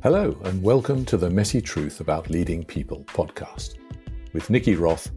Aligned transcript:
Hello, 0.00 0.38
and 0.44 0.62
welcome 0.62 1.04
to 1.06 1.16
the 1.16 1.28
Messy 1.28 1.60
Truth 1.60 1.98
About 1.98 2.30
Leading 2.30 2.62
People 2.62 3.02
podcast 3.06 3.78
with 4.32 4.48
Nikki 4.48 4.76
Roth, 4.76 5.10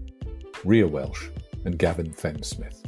Ria 0.66 0.88
Welsh, 0.88 1.28
and 1.66 1.78
Gavin 1.78 2.12
Fenn-Smith. 2.12 2.82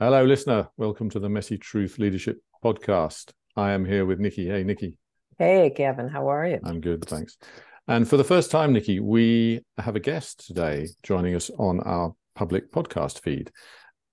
Hello, 0.00 0.24
listener. 0.24 0.68
Welcome 0.76 1.08
to 1.10 1.20
the 1.20 1.28
Messy 1.28 1.56
Truth 1.56 2.00
Leadership 2.00 2.40
podcast. 2.64 3.30
I 3.54 3.70
am 3.70 3.84
here 3.84 4.04
with 4.04 4.18
Nikki. 4.18 4.48
Hey, 4.48 4.64
Nikki. 4.64 4.98
Hey, 5.38 5.70
Gavin. 5.70 6.08
How 6.08 6.28
are 6.28 6.48
you? 6.48 6.58
I'm 6.64 6.80
good, 6.80 7.04
thanks. 7.04 7.38
And 7.86 8.08
for 8.08 8.16
the 8.16 8.24
first 8.24 8.50
time, 8.50 8.72
Nikki, 8.72 8.98
we 8.98 9.60
have 9.78 9.94
a 9.94 10.00
guest 10.00 10.48
today 10.48 10.88
joining 11.04 11.36
us 11.36 11.48
on 11.60 11.78
our 11.78 12.12
public 12.34 12.72
podcast 12.72 13.20
feed. 13.20 13.52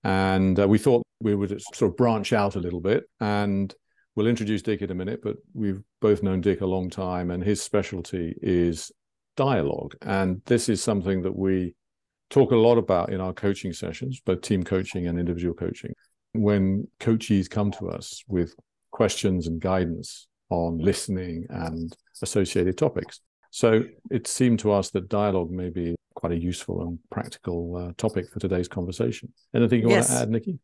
And 0.04 0.58
uh, 0.58 0.66
we 0.68 0.78
thought 0.78 1.02
we 1.20 1.34
would 1.34 1.60
sort 1.74 1.90
of 1.90 1.96
branch 1.96 2.32
out 2.32 2.56
a 2.56 2.60
little 2.60 2.80
bit 2.80 3.04
and 3.20 3.72
we'll 4.14 4.26
introduce 4.26 4.62
Dik 4.62 4.82
in 4.82 4.90
a 4.90 4.94
minute, 4.94 5.20
but 5.22 5.36
we've 5.54 5.80
both 6.00 6.22
known 6.22 6.40
Dik 6.40 6.60
a 6.60 6.66
long 6.66 6.90
time 6.90 7.30
and 7.30 7.42
his 7.42 7.62
specialty 7.62 8.34
is 8.42 8.90
dialogue. 9.36 9.94
And 10.02 10.42
this 10.46 10.68
is 10.68 10.82
something 10.82 11.22
that 11.22 11.36
we 11.36 11.74
talk 12.30 12.50
a 12.50 12.56
lot 12.56 12.78
about 12.78 13.12
in 13.12 13.20
our 13.20 13.32
coaching 13.32 13.72
sessions, 13.72 14.20
both 14.20 14.40
team 14.40 14.64
coaching 14.64 15.06
and 15.06 15.18
individual 15.18 15.54
coaching. 15.54 15.92
When 16.32 16.88
coaches 16.98 17.48
come 17.48 17.70
to 17.72 17.90
us 17.90 18.22
with 18.26 18.54
questions 18.90 19.46
and 19.46 19.60
guidance 19.60 20.28
on 20.50 20.78
listening 20.78 21.46
and 21.48 21.94
associated 22.20 22.76
topics. 22.76 23.20
So 23.52 23.84
it 24.10 24.26
seemed 24.26 24.60
to 24.60 24.72
us 24.72 24.90
that 24.90 25.10
dialogue 25.10 25.50
may 25.50 25.68
be 25.68 25.94
quite 26.14 26.32
a 26.32 26.38
useful 26.38 26.80
and 26.82 26.98
practical 27.10 27.76
uh, 27.76 27.92
topic 27.98 28.30
for 28.32 28.40
today's 28.40 28.66
conversation. 28.66 29.30
Anything 29.54 29.82
you 29.82 29.90
yes. 29.90 30.08
want 30.08 30.18
to 30.18 30.22
add, 30.22 30.30
Nikki? 30.30 30.58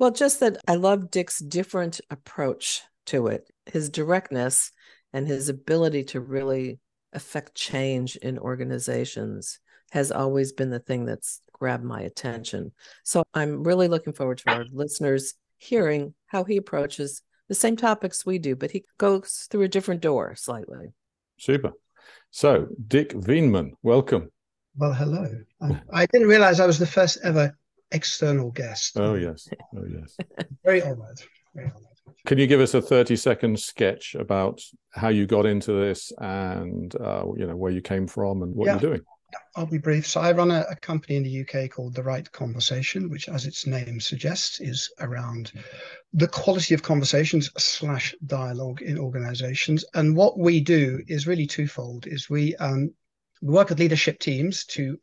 Well, 0.00 0.10
just 0.10 0.40
that 0.40 0.56
I 0.66 0.74
love 0.74 1.12
Dik's 1.12 1.38
different 1.38 2.00
approach 2.10 2.82
to 3.06 3.28
it, 3.28 3.48
his 3.66 3.88
directness 3.88 4.72
and 5.12 5.28
his 5.28 5.48
ability 5.48 6.04
to 6.04 6.20
really 6.20 6.80
affect 7.12 7.54
change 7.54 8.16
in 8.16 8.36
organizations 8.36 9.60
has 9.92 10.10
always 10.10 10.52
been 10.52 10.70
the 10.70 10.80
thing 10.80 11.04
that's 11.04 11.40
grabbed 11.52 11.84
my 11.84 12.00
attention. 12.00 12.72
So 13.04 13.22
I'm 13.32 13.62
really 13.62 13.86
looking 13.86 14.12
forward 14.12 14.38
to 14.38 14.50
our 14.50 14.64
listeners 14.72 15.34
hearing 15.56 16.14
how 16.26 16.42
he 16.42 16.56
approaches 16.56 17.22
the 17.48 17.54
same 17.54 17.76
topics 17.76 18.26
we 18.26 18.38
do, 18.38 18.56
but 18.56 18.72
he 18.72 18.84
goes 18.98 19.46
through 19.48 19.62
a 19.62 19.68
different 19.68 20.00
door 20.00 20.34
slightly. 20.34 20.88
Super. 21.38 21.74
So, 22.30 22.66
Dik 22.86 23.14
Veenman, 23.14 23.72
welcome. 23.82 24.30
Well, 24.76 24.92
hello. 24.92 25.26
I, 25.60 25.80
I 25.92 26.06
didn't 26.06 26.28
realize 26.28 26.60
I 26.60 26.66
was 26.66 26.78
the 26.78 26.86
first 26.86 27.18
ever 27.24 27.56
external 27.90 28.50
guest. 28.50 28.96
Oh, 28.96 29.14
yes. 29.14 29.48
Oh, 29.76 29.84
yes. 29.90 30.16
Very 30.64 30.82
honored. 30.82 31.20
Very 31.54 31.66
honored. 31.66 31.84
Can 32.26 32.38
you 32.38 32.46
give 32.46 32.60
us 32.60 32.74
a 32.74 32.82
30 32.82 33.16
second 33.16 33.58
sketch 33.58 34.14
about 34.14 34.60
how 34.90 35.08
you 35.08 35.26
got 35.26 35.46
into 35.46 35.72
this 35.72 36.12
and, 36.18 36.94
uh, 36.96 37.24
you 37.36 37.46
know, 37.46 37.56
where 37.56 37.72
you 37.72 37.80
came 37.80 38.06
from 38.06 38.42
and 38.42 38.54
what 38.54 38.66
yeah. 38.66 38.72
you're 38.72 38.90
doing? 38.92 39.00
I'll 39.56 39.66
be 39.66 39.78
brief. 39.78 40.06
So 40.06 40.20
I 40.20 40.32
run 40.32 40.50
a, 40.50 40.64
a, 40.70 40.76
company 40.76 41.16
in 41.16 41.22
the 41.22 41.40
UK 41.40 41.70
called 41.70 41.94
The 41.94 42.02
Right 42.02 42.30
Conversation, 42.32 43.10
which, 43.10 43.28
as 43.28 43.44
its 43.44 43.66
name 43.66 44.00
suggests, 44.00 44.60
is 44.60 44.90
around 45.00 45.52
the 46.12 46.28
quality 46.28 46.74
of 46.74 46.82
conversations 46.82 47.50
slash 47.58 48.14
dialogue 48.24 48.80
in 48.82 48.98
organizations. 48.98 49.84
And 49.94 50.16
what 50.16 50.38
we 50.38 50.60
do 50.60 51.02
is 51.08 51.26
really 51.26 51.46
twofold: 51.46 52.06
is 52.06 52.30
we 52.30 52.56
um, 52.56 52.94
we 53.42 53.52
work 53.52 53.68
with 53.68 53.80
leadership 53.80 54.18
teams 54.18 54.64
to 54.66 54.98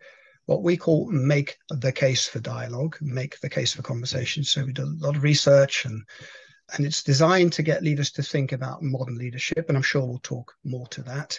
what 0.46 0.64
we 0.64 0.78
call 0.78 1.10
make 1.12 1.58
the 1.70 1.92
case 1.92 2.28
for 2.28 2.40
dialogue, 2.40 2.98
make 3.02 3.40
the 3.42 3.50
case 3.50 3.74
for 3.74 3.82
conversation. 3.82 4.44
So 4.44 4.64
we 4.66 4.74
do 4.74 4.84
a 4.84 5.06
lot 5.06 5.16
of 5.16 5.24
research 5.24 5.86
and 5.86 6.04
and 6.76 6.86
it's 6.86 7.04
designed 7.04 7.54
to 7.54 7.64
get 7.64 7.84
leaders 7.84 8.12
to 8.14 8.24
think 8.24 8.52
about 8.52 8.82
modern 8.82 9.18
leadership. 9.18 9.66
And 9.68 9.78
I'm 9.78 9.84
sure 9.84 10.04
we'll 10.04 10.20
talk 10.24 10.52
more 10.64 10.88
to 10.88 11.04
that 11.04 11.38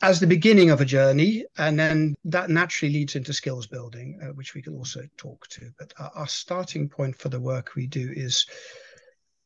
as 0.00 0.20
the 0.20 0.26
beginning 0.26 0.70
of 0.70 0.80
a 0.80 0.84
journey, 0.84 1.44
and 1.56 1.78
then 1.78 2.14
that 2.24 2.50
naturally 2.50 2.92
leads 2.92 3.16
into 3.16 3.32
skills 3.32 3.66
building, 3.66 4.18
uh, 4.22 4.32
which 4.34 4.54
we 4.54 4.62
can 4.62 4.74
also 4.74 5.02
talk 5.16 5.46
to. 5.48 5.70
But 5.78 5.92
our, 5.98 6.12
our, 6.14 6.28
starting 6.28 6.88
point 6.88 7.16
for 7.16 7.28
the 7.28 7.40
work 7.40 7.74
we 7.74 7.86
do 7.86 8.12
is 8.14 8.46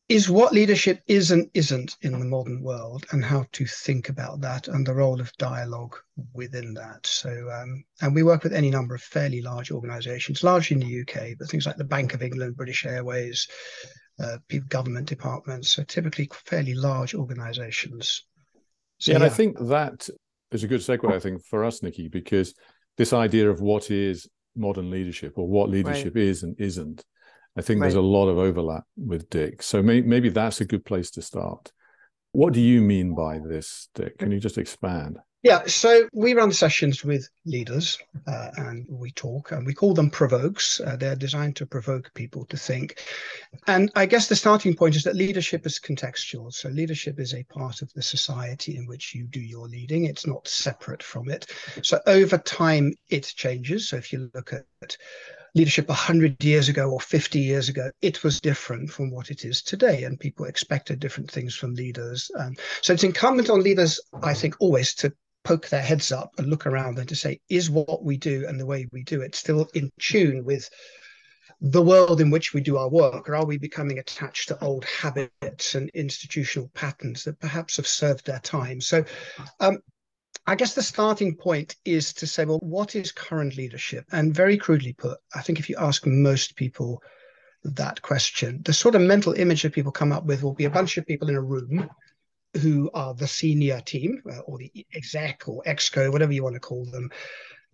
is 0.09 0.29
what 0.29 0.53
leadership 0.53 1.01
is 1.07 1.31
and 1.31 1.49
isn't 1.55 1.97
in 2.03 2.13
the 2.13 2.25
modern 2.25 2.61
world, 2.61 3.07
and 3.13 3.25
how 3.25 3.47
to 3.53 3.65
think 3.65 4.11
about 4.11 4.43
that, 4.43 4.69
and 4.69 4.87
the 4.87 4.95
role 4.95 5.21
of 5.21 5.33
dialogue 5.39 5.97
within 6.35 6.75
that. 6.75 7.07
So, 7.07 7.31
um, 7.51 7.83
and 8.03 8.15
we 8.15 8.23
work 8.23 8.43
with 8.43 8.53
any 8.53 8.69
number 8.69 8.95
of 8.95 9.01
fairly 9.01 9.41
large 9.41 9.71
organisations, 9.71 10.45
largely 10.45 10.75
in 10.75 10.87
the 10.87 11.01
UK, 11.01 11.39
but 11.39 11.49
things 11.49 11.65
like 11.65 11.79
the 11.79 11.85
Bank 11.85 12.13
of 12.13 12.23
England, 12.23 12.57
British 12.57 12.85
Airways, 12.85 13.49
uh, 14.21 14.37
government 14.69 15.09
departments, 15.09 15.73
so 15.73 15.83
typically 15.85 16.29
fairly 16.45 16.75
large 16.75 17.15
organisations. 17.15 18.25
So, 18.99 19.13
yeah, 19.13 19.17
and 19.17 19.25
I 19.25 19.31
think 19.31 19.59
that 19.59 20.09
is 20.55 20.65
a 20.65 20.69
good 20.69 20.81
segue, 20.81 21.13
I 21.13 21.19
think, 21.19 21.45
for 21.45 21.65
us, 21.65 21.83
Nikki, 21.83 22.09
because 22.09 22.55
this 22.97 23.13
idea 23.13 23.51
of 23.51 23.61
what 23.61 23.91
is 23.91 24.29
modern 24.57 24.91
leadership 24.91 25.35
or 25.37 25.49
what 25.49 25.71
leadership 25.71 26.15
right. 26.15 26.25
is 26.25 26.43
and 26.43 26.59
isn't, 26.61 27.05
I 27.57 27.63
think 27.63 27.81
right. 27.81 27.87
there's 27.87 27.97
a 27.97 28.01
lot 28.01 28.29
of 28.29 28.39
overlap 28.39 28.85
with 28.97 29.29
Dik. 29.31 29.63
So 29.63 29.83
may, 29.83 30.01
maybe 30.01 30.29
that's 30.29 30.61
a 30.61 30.65
good 30.65 30.85
place 30.85 31.11
to 31.13 31.23
start. 31.23 31.73
What 32.33 32.53
do 32.53 32.61
you 32.61 32.81
mean 32.81 33.15
by 33.15 33.41
this, 33.45 33.89
Dik? 33.95 34.19
Can 34.19 34.33
you 34.33 34.41
just 34.41 34.59
expand? 34.59 35.19
Yeah, 35.43 35.67
so 35.67 36.09
we 36.13 36.35
run 36.35 36.53
sessions 36.53 37.05
with 37.05 37.29
leaders 37.45 37.99
uh, 38.29 38.51
and 38.57 38.87
we 38.89 39.11
talk, 39.11 39.51
and 39.51 39.67
we 39.67 39.75
call 39.75 39.93
them 39.93 40.09
provokes. 40.09 40.81
Uh, 40.81 40.95
they're 40.95 41.17
designed 41.17 41.57
to 41.57 41.67
provoke 41.67 42.15
people 42.15 42.45
to 42.47 42.57
think. 42.57 43.03
And 43.67 43.91
I 43.97 44.07
guess 44.07 44.29
the 44.29 44.37
starting 44.37 44.77
point 44.77 44.95
is 44.95 45.03
that 45.03 45.17
leadership 45.17 45.67
is 45.67 45.81
contextual. 45.81 46.53
So, 46.53 46.69
leadership 46.69 47.19
is 47.19 47.35
a 47.35 47.43
part 47.45 47.83
of 47.83 47.93
the 47.93 48.03
society 48.03 48.77
in 48.77 48.87
which 48.87 49.17
you 49.17 49.25
do 49.25 49.41
your 49.41 49.67
leading, 49.67 50.05
it's 50.05 50.29
not 50.29 50.47
separate 50.47 51.03
from 51.03 51.29
it. 51.29 51.51
So, 51.83 51.99
over 52.07 52.39
time, 52.39 52.93
it 53.09 53.33
changes. 53.35 53.89
So, 53.89 53.97
if 53.97 54.13
you 54.13 54.31
look 54.35 54.53
at 54.53 54.97
leadership 55.55 55.89
100 55.89 56.43
years 56.43 56.69
ago 56.69 56.91
or 56.91 57.01
50 57.01 57.39
years 57.39 57.69
ago, 57.69 57.91
it 58.01 58.23
was 58.25 58.41
different 58.41 58.91
from 58.91 59.11
what 59.11 59.31
it 59.31 59.45
is 59.45 59.63
today. 59.63 60.05
And 60.05 60.19
people 60.19 60.47
expected 60.47 61.01
different 61.01 61.31
things 61.31 61.55
from 61.55 61.75
leaders. 61.75 62.31
Um, 62.39 62.57
so 62.81 62.93
it's 62.93 63.05
incumbent 63.05 63.51
on 63.51 63.63
leaders, 63.63 64.01
I 64.23 64.35
think, 64.35 64.55
always 64.61 64.95
to 64.97 65.13
poke 65.45 65.69
their 65.69 65.83
heads 65.83 66.13
up 66.13 66.33
and 66.39 66.49
look 66.49 66.67
around 66.67 66.99
and 66.99 67.09
to 67.09 67.17
say, 67.17 67.41
is 67.49 67.71
what 67.71 68.05
we 68.05 68.17
do 68.17 68.47
and 68.47 68.59
the 68.59 68.67
way 68.67 68.89
we 68.93 69.03
do 69.03 69.23
it 69.23 69.35
still 69.35 69.69
in 69.75 69.91
tune 69.99 70.45
with 70.45 70.69
the 71.61 71.83
world 71.83 72.21
in 72.21 72.31
which 72.31 72.53
we 72.53 72.61
do 72.61 72.77
our 72.77 72.89
work, 72.89 73.29
or 73.29 73.37
are 73.37 73.47
we 73.47 73.57
becoming 73.57 73.99
attached 73.99 74.49
to 74.49 74.65
old 74.65 74.85
habits 74.85 75.77
and 75.77 75.91
institutional 75.91 76.69
patterns 76.75 77.23
that 77.25 77.39
perhaps 77.39 77.77
have 77.77 77.87
served 77.87 78.27
their 78.27 78.41
time? 78.41 78.81
So, 78.81 79.05
um, 79.61 79.79
I 80.45 80.57
guess 80.57 80.75
the 80.75 80.83
starting 80.83 81.37
point 81.37 81.77
is 81.85 82.13
to 82.15 82.27
say, 82.27 82.45
well, 82.45 82.59
what 82.59 82.97
is 82.97 83.13
current 83.13 83.57
leadership? 83.57 84.07
And 84.11 84.35
very 84.35 84.57
crudely 84.57 84.93
put, 84.93 85.19
I 85.33 85.41
think 85.41 85.61
if 85.61 85.69
you 85.69 85.77
ask 85.79 86.05
most 86.05 86.57
people 86.57 87.01
that 87.63 88.03
question, 88.03 88.61
the 88.65 88.73
sort 88.73 88.97
of 88.97 89.03
mental 89.03 89.35
image 89.35 89.63
that 89.63 89.73
people 89.73 89.93
come 89.93 90.11
up 90.11 90.25
with 90.25 90.43
will 90.43 90.55
be 90.55 90.65
a 90.65 90.71
bunch 90.71 90.99
of 90.99 91.07
people 91.07 91.29
in 91.29 91.37
a 91.37 91.41
room 91.41 91.89
who 92.61 92.91
are 92.95 93.15
the 93.15 93.27
senior 93.27 93.81
team 93.81 94.23
uh, 94.31 94.41
or 94.41 94.59
the 94.59 94.87
exec 94.95 95.45
or 95.47 95.63
exco, 95.67 96.13
whatever 96.13 96.33
you 96.33 96.43
want 96.43 96.55
to 96.55 96.61
call 96.61 96.85
them. 96.87 97.11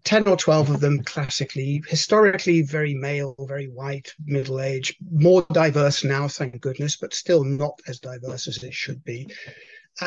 10 0.05 0.29
or 0.29 0.37
12 0.37 0.71
of 0.71 0.81
them 0.81 1.03
classically, 1.05 1.83
historically 1.89 2.63
very 2.63 2.95
male, 2.95 3.35
very 3.41 3.67
white, 3.67 4.15
middle 4.25 4.61
age, 4.61 4.97
more 5.11 5.45
diverse 5.53 6.05
now, 6.05 6.29
thank 6.29 6.61
goodness, 6.61 6.97
but 6.97 7.13
still 7.13 7.45
not 7.45 7.79
as 7.87 7.99
diverse 7.99 8.47
as 8.47 8.63
it 8.63 8.73
should 8.73 9.05
be. 9.05 9.29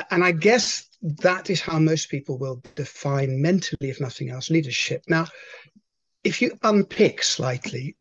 And 0.10 0.24
I 0.24 0.32
guess 0.32 0.88
that 1.02 1.50
is 1.50 1.60
how 1.60 1.78
most 1.78 2.10
people 2.10 2.38
will 2.38 2.64
define 2.76 3.42
mentally, 3.42 3.90
if 3.90 4.00
nothing 4.00 4.30
else, 4.30 4.50
leadership. 4.50 5.04
Now, 5.10 5.28
if 6.24 6.42
you 6.42 6.58
unpick 6.64 7.24
slightly 7.24 7.98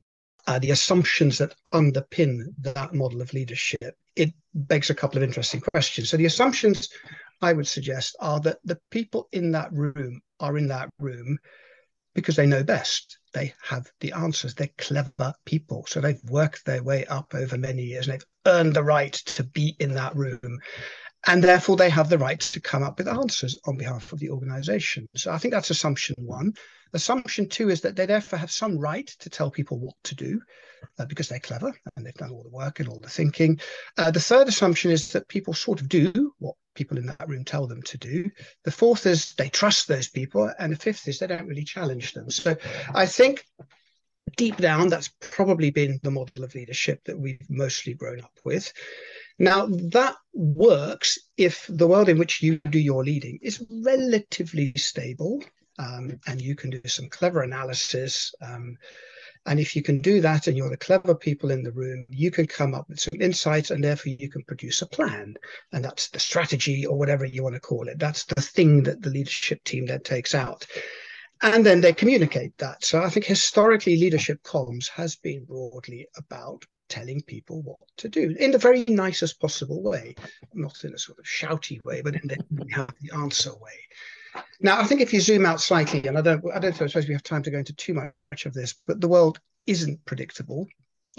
uh, 0.46 0.58
the 0.58 0.70
assumptions 0.70 1.38
that 1.38 1.54
underpin 1.72 2.44
that 2.58 2.94
model 2.94 3.20
of 3.20 3.32
leadership, 3.32 3.96
it 4.16 4.32
begs 4.54 4.90
a 4.90 4.94
couple 4.94 5.18
of 5.18 5.22
interesting 5.22 5.60
questions. 5.60 6.10
So, 6.10 6.16
the 6.16 6.26
assumptions 6.26 6.88
I 7.42 7.52
would 7.52 7.66
suggest 7.66 8.16
are 8.20 8.40
that 8.40 8.58
the 8.64 8.78
people 8.90 9.28
in 9.32 9.52
that 9.52 9.72
room 9.72 10.20
are 10.40 10.58
in 10.58 10.68
that 10.68 10.90
room 10.98 11.38
because 12.14 12.36
they 12.36 12.46
know 12.46 12.64
best. 12.64 13.18
They 13.32 13.54
have 13.62 13.90
the 14.00 14.12
answers. 14.12 14.54
They're 14.54 14.68
clever 14.78 15.32
people. 15.44 15.84
So, 15.86 16.00
they've 16.00 16.22
worked 16.24 16.64
their 16.64 16.82
way 16.82 17.04
up 17.06 17.34
over 17.34 17.56
many 17.56 17.82
years 17.82 18.06
and 18.08 18.14
they've 18.14 18.26
earned 18.46 18.74
the 18.74 18.84
right 18.84 19.12
to 19.12 19.44
be 19.44 19.76
in 19.78 19.94
that 19.94 20.16
room. 20.16 20.58
And 21.26 21.44
therefore, 21.44 21.76
they 21.76 21.90
have 21.90 22.08
the 22.08 22.18
right 22.18 22.40
to 22.40 22.60
come 22.60 22.82
up 22.82 22.98
with 22.98 23.08
answers 23.08 23.58
on 23.66 23.76
behalf 23.76 24.12
of 24.12 24.18
the 24.20 24.30
organization. 24.30 25.06
So, 25.16 25.30
I 25.32 25.38
think 25.38 25.52
that's 25.52 25.70
assumption 25.70 26.16
one. 26.18 26.54
Assumption 26.92 27.48
two 27.48 27.70
is 27.70 27.82
that 27.82 27.94
they 27.94 28.06
therefore 28.06 28.38
have 28.38 28.50
some 28.50 28.78
right 28.78 29.06
to 29.20 29.30
tell 29.30 29.50
people 29.50 29.78
what 29.78 29.94
to 30.04 30.14
do 30.14 30.40
uh, 30.98 31.04
because 31.04 31.28
they're 31.28 31.38
clever 31.38 31.72
and 31.96 32.04
they've 32.04 32.14
done 32.14 32.30
all 32.30 32.42
the 32.42 32.48
work 32.48 32.80
and 32.80 32.88
all 32.88 32.98
the 32.98 33.08
thinking. 33.08 33.60
Uh, 33.96 34.10
the 34.10 34.20
third 34.20 34.48
assumption 34.48 34.90
is 34.90 35.12
that 35.12 35.28
people 35.28 35.54
sort 35.54 35.80
of 35.80 35.88
do 35.88 36.34
what 36.38 36.56
people 36.74 36.98
in 36.98 37.06
that 37.06 37.28
room 37.28 37.44
tell 37.44 37.66
them 37.66 37.82
to 37.82 37.98
do. 37.98 38.30
The 38.64 38.70
fourth 38.70 39.06
is 39.06 39.34
they 39.34 39.48
trust 39.48 39.86
those 39.86 40.08
people. 40.08 40.52
And 40.58 40.72
the 40.72 40.76
fifth 40.76 41.06
is 41.06 41.18
they 41.18 41.26
don't 41.26 41.46
really 41.46 41.64
challenge 41.64 42.12
them. 42.12 42.30
So 42.30 42.56
I 42.94 43.06
think 43.06 43.44
deep 44.36 44.56
down, 44.56 44.88
that's 44.88 45.10
probably 45.20 45.70
been 45.70 46.00
the 46.02 46.10
model 46.10 46.44
of 46.44 46.54
leadership 46.54 47.00
that 47.04 47.18
we've 47.18 47.48
mostly 47.48 47.94
grown 47.94 48.20
up 48.20 48.38
with. 48.44 48.72
Now, 49.40 49.66
that 49.70 50.16
works 50.34 51.18
if 51.38 51.64
the 51.70 51.86
world 51.86 52.10
in 52.10 52.18
which 52.18 52.42
you 52.42 52.60
do 52.68 52.78
your 52.78 53.02
leading 53.02 53.38
is 53.40 53.64
relatively 53.70 54.74
stable 54.76 55.42
um, 55.78 56.20
and 56.26 56.42
you 56.42 56.54
can 56.54 56.68
do 56.68 56.82
some 56.84 57.08
clever 57.08 57.40
analysis. 57.40 58.34
Um, 58.42 58.76
and 59.46 59.58
if 59.58 59.74
you 59.74 59.82
can 59.82 60.00
do 60.00 60.20
that 60.20 60.46
and 60.46 60.58
you're 60.58 60.68
the 60.68 60.76
clever 60.76 61.14
people 61.14 61.50
in 61.50 61.62
the 61.62 61.72
room, 61.72 62.04
you 62.10 62.30
can 62.30 62.46
come 62.46 62.74
up 62.74 62.86
with 62.90 63.00
some 63.00 63.18
insights 63.18 63.70
and 63.70 63.82
therefore 63.82 64.12
you 64.12 64.28
can 64.28 64.44
produce 64.44 64.82
a 64.82 64.86
plan. 64.86 65.36
And 65.72 65.82
that's 65.82 66.08
the 66.10 66.20
strategy 66.20 66.84
or 66.84 66.98
whatever 66.98 67.24
you 67.24 67.42
want 67.42 67.54
to 67.54 67.60
call 67.60 67.88
it. 67.88 67.98
That's 67.98 68.24
the 68.24 68.42
thing 68.42 68.82
that 68.82 69.00
the 69.00 69.08
leadership 69.08 69.64
team 69.64 69.86
then 69.86 70.02
takes 70.02 70.34
out. 70.34 70.66
And 71.40 71.64
then 71.64 71.80
they 71.80 71.94
communicate 71.94 72.58
that. 72.58 72.84
So 72.84 73.02
I 73.02 73.08
think 73.08 73.24
historically, 73.24 73.96
leadership 73.96 74.42
comms 74.42 74.90
has 74.90 75.16
been 75.16 75.46
broadly 75.46 76.06
about 76.18 76.66
telling 76.90 77.22
people 77.22 77.62
what 77.62 77.78
to 77.96 78.08
do 78.08 78.36
in 78.38 78.50
the 78.50 78.58
very 78.58 78.84
nicest 78.88 79.40
possible 79.40 79.82
way, 79.82 80.14
not 80.52 80.84
in 80.84 80.92
a 80.92 80.98
sort 80.98 81.18
of 81.18 81.24
shouty 81.24 81.82
way, 81.84 82.02
but 82.02 82.14
in 82.14 82.28
the 82.28 82.36
have 82.74 82.92
the 83.00 83.16
answer 83.16 83.52
way. 83.52 84.42
Now, 84.60 84.80
I 84.80 84.84
think 84.84 85.00
if 85.00 85.12
you 85.14 85.20
zoom 85.20 85.46
out 85.46 85.60
slightly, 85.60 86.06
and 86.06 86.18
I 86.18 86.20
don't, 86.20 86.44
I 86.54 86.58
don't 86.58 86.76
suppose 86.76 87.08
we 87.08 87.14
have 87.14 87.22
time 87.22 87.42
to 87.44 87.50
go 87.50 87.58
into 87.58 87.72
too 87.72 87.94
much 87.94 88.46
of 88.46 88.52
this, 88.52 88.74
but 88.86 89.00
the 89.00 89.08
world 89.08 89.40
isn't 89.66 90.04
predictable. 90.04 90.66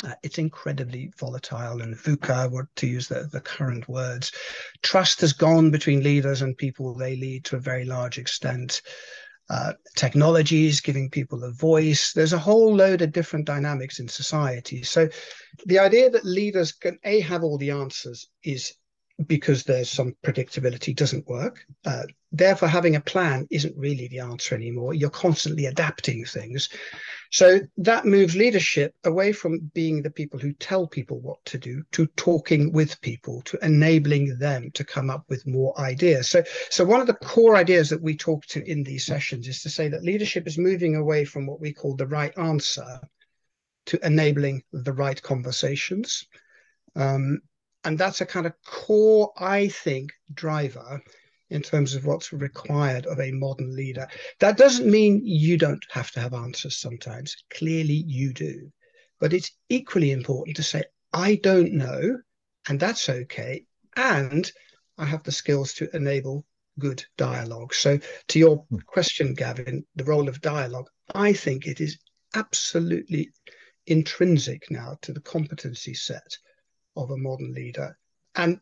Uh, 0.03 0.13
it's 0.23 0.37
incredibly 0.37 1.11
volatile 1.17 1.81
and 1.81 1.95
VUCA, 1.95 2.67
to 2.75 2.87
use 2.87 3.07
the, 3.07 3.27
the 3.31 3.41
current 3.41 3.89
words. 3.89 4.31
Trust 4.81 5.21
has 5.21 5.33
gone 5.33 5.69
between 5.69 6.03
leaders 6.03 6.41
and 6.41 6.57
people 6.57 6.93
they 6.93 7.15
lead 7.17 7.43
to 7.45 7.57
a 7.57 7.59
very 7.59 7.83
large 7.83 8.17
extent. 8.17 8.81
Uh, 9.51 9.73
technologies, 9.97 10.79
giving 10.79 11.09
people 11.09 11.43
a 11.43 11.51
voice. 11.51 12.13
There's 12.13 12.31
a 12.31 12.39
whole 12.39 12.73
load 12.73 13.01
of 13.01 13.11
different 13.11 13.45
dynamics 13.45 13.99
in 13.99 14.07
society. 14.07 14.81
So 14.81 15.09
the 15.65 15.79
idea 15.79 16.09
that 16.09 16.23
leaders 16.23 16.71
can 16.71 16.97
A, 17.03 17.19
have 17.19 17.43
all 17.43 17.57
the 17.57 17.71
answers 17.71 18.29
is 18.45 18.73
because 19.27 19.65
there's 19.65 19.89
some 19.89 20.15
predictability 20.23 20.95
doesn't 20.95 21.27
work. 21.27 21.65
Uh, 21.85 22.03
therefore, 22.31 22.69
having 22.69 22.95
a 22.95 23.01
plan 23.01 23.45
isn't 23.51 23.75
really 23.75 24.07
the 24.07 24.19
answer 24.19 24.55
anymore. 24.55 24.93
You're 24.93 25.09
constantly 25.09 25.65
adapting 25.65 26.23
things. 26.23 26.69
So 27.31 27.61
that 27.77 28.05
moves 28.05 28.35
leadership 28.35 28.93
away 29.05 29.31
from 29.31 29.71
being 29.73 30.01
the 30.01 30.11
people 30.11 30.37
who 30.37 30.51
tell 30.51 30.85
people 30.85 31.21
what 31.21 31.43
to 31.45 31.57
do 31.57 31.81
to 31.93 32.05
talking 32.17 32.73
with 32.73 32.99
people, 32.99 33.41
to 33.43 33.57
enabling 33.63 34.37
them 34.37 34.69
to 34.71 34.83
come 34.83 35.09
up 35.09 35.23
with 35.29 35.47
more 35.47 35.79
ideas. 35.79 36.29
So, 36.29 36.43
so 36.69 36.83
one 36.83 36.99
of 36.99 37.07
the 37.07 37.13
core 37.13 37.55
ideas 37.55 37.89
that 37.89 38.01
we 38.01 38.17
talk 38.17 38.45
to 38.47 38.69
in 38.69 38.83
these 38.83 39.05
sessions 39.05 39.47
is 39.47 39.61
to 39.61 39.69
say 39.69 39.87
that 39.87 40.03
leadership 40.03 40.45
is 40.45 40.57
moving 40.57 40.97
away 40.97 41.23
from 41.23 41.47
what 41.47 41.61
we 41.61 41.73
call 41.73 41.95
the 41.95 42.05
right 42.05 42.37
answer 42.37 42.99
to 43.85 44.05
enabling 44.05 44.63
the 44.73 44.93
right 44.93 45.21
conversations. 45.21 46.27
Um, 46.97 47.39
and 47.85 47.97
that's 47.97 48.19
a 48.19 48.25
kind 48.25 48.45
of 48.45 48.53
core, 48.65 49.31
I 49.37 49.69
think, 49.69 50.11
driver 50.33 51.01
in 51.51 51.61
terms 51.61 51.93
of 51.93 52.05
what's 52.05 52.31
required 52.31 53.05
of 53.05 53.19
a 53.19 53.31
modern 53.31 53.75
leader. 53.75 54.07
That 54.39 54.57
doesn't 54.57 54.89
mean 54.89 55.21
you 55.25 55.57
don't 55.57 55.85
have 55.91 56.09
to 56.11 56.21
have 56.21 56.33
answers 56.33 56.77
sometimes. 56.77 57.35
Clearly, 57.49 58.03
you 58.07 58.33
do. 58.33 58.71
But 59.19 59.33
it's 59.33 59.51
equally 59.69 60.11
important 60.11 60.55
to 60.57 60.63
say, 60.63 60.83
I 61.13 61.35
don't 61.35 61.73
know, 61.73 62.19
and 62.67 62.79
that's 62.79 63.09
okay. 63.09 63.65
And 63.95 64.51
I 64.97 65.05
have 65.05 65.23
the 65.23 65.31
skills 65.31 65.73
to 65.75 65.95
enable 65.95 66.45
good 66.79 67.03
dialogue. 67.17 67.73
So, 67.73 67.99
to 68.29 68.39
your 68.39 68.65
hmm. 68.69 68.77
question, 68.87 69.33
Gavin, 69.33 69.85
the 69.95 70.05
role 70.05 70.29
of 70.29 70.41
dialogue, 70.41 70.89
I 71.13 71.33
think 71.33 71.67
it 71.67 71.81
is 71.81 71.99
absolutely 72.33 73.31
intrinsic 73.87 74.71
now 74.71 74.97
to 75.01 75.11
the 75.11 75.21
competency 75.21 75.93
set 75.93 76.37
of 76.95 77.11
a 77.11 77.17
modern 77.17 77.53
leader. 77.53 77.97
And 78.35 78.61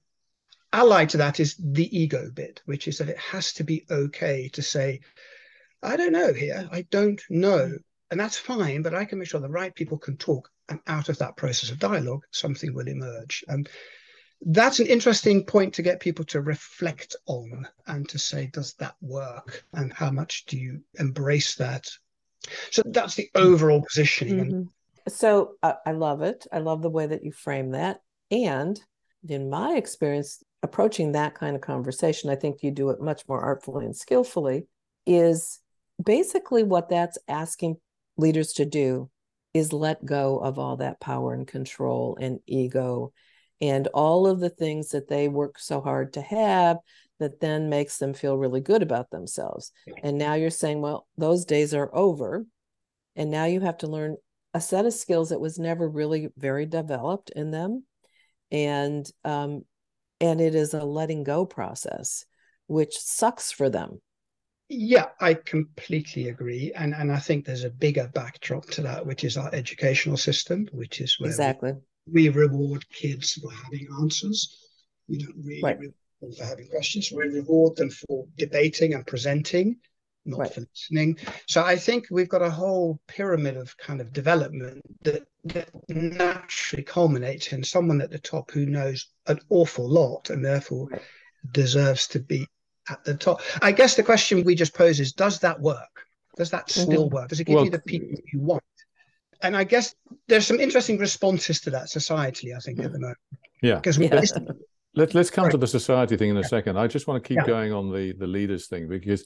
allied 0.74 1.10
to 1.10 1.18
that 1.18 1.40
is 1.40 1.56
the 1.58 1.98
ego 1.98 2.30
bit, 2.34 2.62
which 2.66 2.88
is 2.88 2.98
that 2.98 3.10
it 3.10 3.18
has 3.18 3.54
to 3.54 3.64
be 3.64 3.86
okay 3.90 4.50
to 4.50 4.62
say, 4.62 5.02
I 5.82 5.96
don't 5.96 6.12
know 6.12 6.34
here, 6.34 6.68
I 6.72 6.84
don't 6.92 7.22
know. 7.30 7.78
And 8.12 8.20
that's 8.20 8.38
fine, 8.38 8.82
but 8.82 8.96
I 8.96 9.06
can 9.06 9.20
make 9.20 9.28
sure 9.28 9.40
the 9.40 9.50
right 9.50 9.74
people 9.74 9.98
can 9.98 10.18
talk. 10.18 10.50
And 10.68 10.80
out 10.88 11.10
of 11.10 11.18
that 11.20 11.38
process 11.38 11.72
of 11.72 11.80
dialogue, 11.80 12.24
something 12.32 12.74
will 12.74 12.88
emerge. 12.88 13.44
And 13.48 13.70
that's 14.42 14.80
an 14.80 14.88
interesting 14.88 15.44
point 15.46 15.74
to 15.76 15.82
get 15.82 16.00
people 16.00 16.26
to 16.26 16.42
reflect 16.42 17.16
on 17.26 17.68
and 17.88 18.08
to 18.10 18.20
say, 18.20 18.48
does 18.48 18.74
that 18.76 18.96
work? 19.02 19.64
And 19.74 19.92
how 19.92 20.12
much 20.12 20.46
do 20.46 20.58
you 20.58 20.82
embrace 21.00 21.56
that? 21.56 21.88
So 22.72 22.82
that's 22.86 23.16
the 23.16 23.30
overall 23.36 23.82
positioning. 23.82 24.46
Mm-hmm. 24.46 24.62
So 25.10 25.56
uh, 25.64 25.74
I 25.86 25.92
love 25.92 26.22
it. 26.22 26.46
I 26.52 26.60
love 26.60 26.82
the 26.82 26.90
way 26.90 27.08
that 27.08 27.24
you 27.24 27.32
frame 27.32 27.72
that. 27.72 28.02
And 28.32 28.80
in 29.28 29.50
my 29.50 29.76
experience, 29.76 30.44
approaching 30.64 31.12
that 31.12 31.36
kind 31.36 31.56
of 31.56 31.62
conversation, 31.62 32.30
I 32.30 32.36
think 32.36 32.62
you 32.62 32.72
do 32.72 32.90
it 32.90 33.02
much 33.02 33.24
more 33.28 33.40
artfully 33.40 33.86
and 33.86 33.96
skillfully, 33.96 34.68
is 35.06 35.60
basically 36.04 36.64
what 36.64 36.90
that's 36.90 37.18
asking 37.28 37.78
leaders 38.18 38.54
to 38.54 38.66
do 38.66 39.10
is 39.54 39.74
let 39.74 40.06
go 40.06 40.38
of 40.38 40.60
all 40.60 40.78
that 40.78 41.00
power 41.00 41.34
and 41.34 41.48
control 41.48 42.18
and 42.22 42.40
ego 42.46 43.12
and 43.62 43.88
all 43.88 44.28
of 44.28 44.40
the 44.40 44.50
things 44.50 44.90
that 44.90 45.08
they 45.08 45.28
work 45.28 45.60
so 45.60 45.82
hard 45.82 46.14
to 46.14 46.22
have 46.22 46.78
that 47.20 47.42
then 47.42 47.70
makes 47.70 47.98
them 47.98 48.14
feel 48.14 48.38
really 48.38 48.62
good 48.62 48.82
about 48.82 49.10
themselves. 49.10 49.72
And 50.04 50.18
now 50.18 50.36
you're 50.36 50.50
saying, 50.50 50.80
well, 50.82 51.08
those 51.18 51.44
days 51.46 51.74
are 51.74 51.94
over. 51.94 52.46
And 53.16 53.30
now 53.30 53.46
you 53.46 53.60
have 53.60 53.78
to 53.80 53.88
learn 53.88 54.16
a 54.54 54.62
set 54.62 54.86
of 54.86 54.94
skills 54.94 55.30
that 55.30 55.42
was 55.42 55.60
never 55.60 55.88
really 55.88 56.30
very 56.38 56.66
developed 56.66 57.32
in 57.32 57.52
them. 57.52 57.84
And 58.52 59.10
um, 59.26 59.64
and 60.22 60.42
it 60.42 60.56
is 60.56 60.74
a 60.74 60.84
letting 60.84 61.24
go 61.24 61.46
process 61.46 62.26
which 62.68 62.98
sucks 63.00 63.52
for 63.52 63.70
them. 63.70 64.02
Yeah 64.72 65.08
i 65.20 65.34
completely 65.34 66.30
agree 66.30 66.72
and 66.76 66.94
and 66.94 67.12
i 67.12 67.18
think 67.18 67.44
there's 67.44 67.64
a 67.64 67.72
bigger 67.72 68.08
backdrop 68.14 68.66
to 68.68 68.84
that 68.84 69.04
which 69.04 69.24
is 69.24 69.36
our 69.36 69.50
educational 69.52 70.16
system 70.16 70.68
which 70.72 71.02
is 71.02 71.20
where 71.20 71.32
exactly. 71.32 71.74
we, 72.06 72.30
we 72.30 72.30
reward 72.30 72.88
kids 72.90 73.34
for 73.34 73.52
having 73.52 73.88
answers. 74.00 74.58
We 75.08 75.18
don't 75.18 75.36
really 75.44 75.62
right. 75.64 75.80
reward 75.80 75.96
them 76.22 76.32
for 76.34 76.44
having 76.44 76.68
questions. 76.68 77.12
We 77.12 77.24
reward 77.30 77.78
them 77.78 77.90
for 77.90 78.28
debating 78.38 78.94
and 78.94 79.06
presenting 79.08 79.78
not 80.26 80.40
right. 80.40 80.54
for 80.54 80.62
listening. 80.62 81.18
So 81.48 81.64
I 81.64 81.76
think 81.76 82.08
we've 82.12 82.30
got 82.30 82.42
a 82.42 82.50
whole 82.50 83.00
pyramid 83.08 83.58
of 83.58 83.76
kind 83.78 84.02
of 84.02 84.14
development 84.14 84.82
that, 85.04 85.24
that 85.46 85.70
naturally 85.88 86.84
culminates 86.84 87.52
in 87.54 87.64
someone 87.64 88.02
at 88.02 88.12
the 88.12 88.20
top 88.20 88.52
who 88.52 88.66
knows 88.66 89.08
an 89.28 89.40
awful 89.50 89.90
lot 89.90 90.30
and 90.30 90.44
therefore 90.44 90.88
right. 90.90 91.02
deserves 91.52 92.08
to 92.10 92.20
be 92.20 92.48
at 92.90 93.04
the 93.04 93.16
top. 93.16 93.42
I 93.62 93.72
guess 93.72 93.96
the 93.96 94.04
question 94.04 94.44
we 94.44 94.56
just 94.56 94.74
pose 94.74 95.00
is 95.00 95.14
does 95.14 95.40
that 95.40 95.60
work? 95.60 96.06
Does 96.38 96.52
that 96.52 96.68
mm-hmm. 96.68 96.92
still 96.92 97.10
work? 97.10 97.30
Does 97.30 97.40
it 97.40 97.46
give 97.46 97.56
well, 97.56 97.66
you 97.66 97.72
the 97.72 97.80
people 97.80 98.18
you 98.32 98.40
want? 98.40 98.64
And 99.42 99.56
I 99.56 99.64
guess 99.64 99.96
there's 100.28 100.46
some 100.46 100.60
interesting 100.60 100.98
responses 100.98 101.62
to 101.62 101.70
that 101.72 101.86
societally, 101.86 102.56
I 102.56 102.60
think, 102.60 102.80
at 102.80 102.92
the 102.92 103.00
moment. 103.00 103.18
Yeah. 103.62 103.76
Because 103.76 103.98
yeah. 103.98 104.22
Let, 104.96 105.14
let's 105.14 105.30
come 105.30 105.50
to 105.50 105.58
the 105.58 105.68
society 105.68 106.18
thing 106.18 106.30
in 106.30 106.38
a 106.38 106.44
second. 106.44 106.78
I 106.78 106.88
just 106.88 107.08
want 107.08 107.24
to 107.24 107.28
keep 107.28 107.38
yeah. 107.38 107.46
going 107.46 107.72
on 107.72 107.92
the, 107.92 108.14
the 108.14 108.28
leaders 108.28 108.68
thing 108.68 108.90
because 108.90 109.26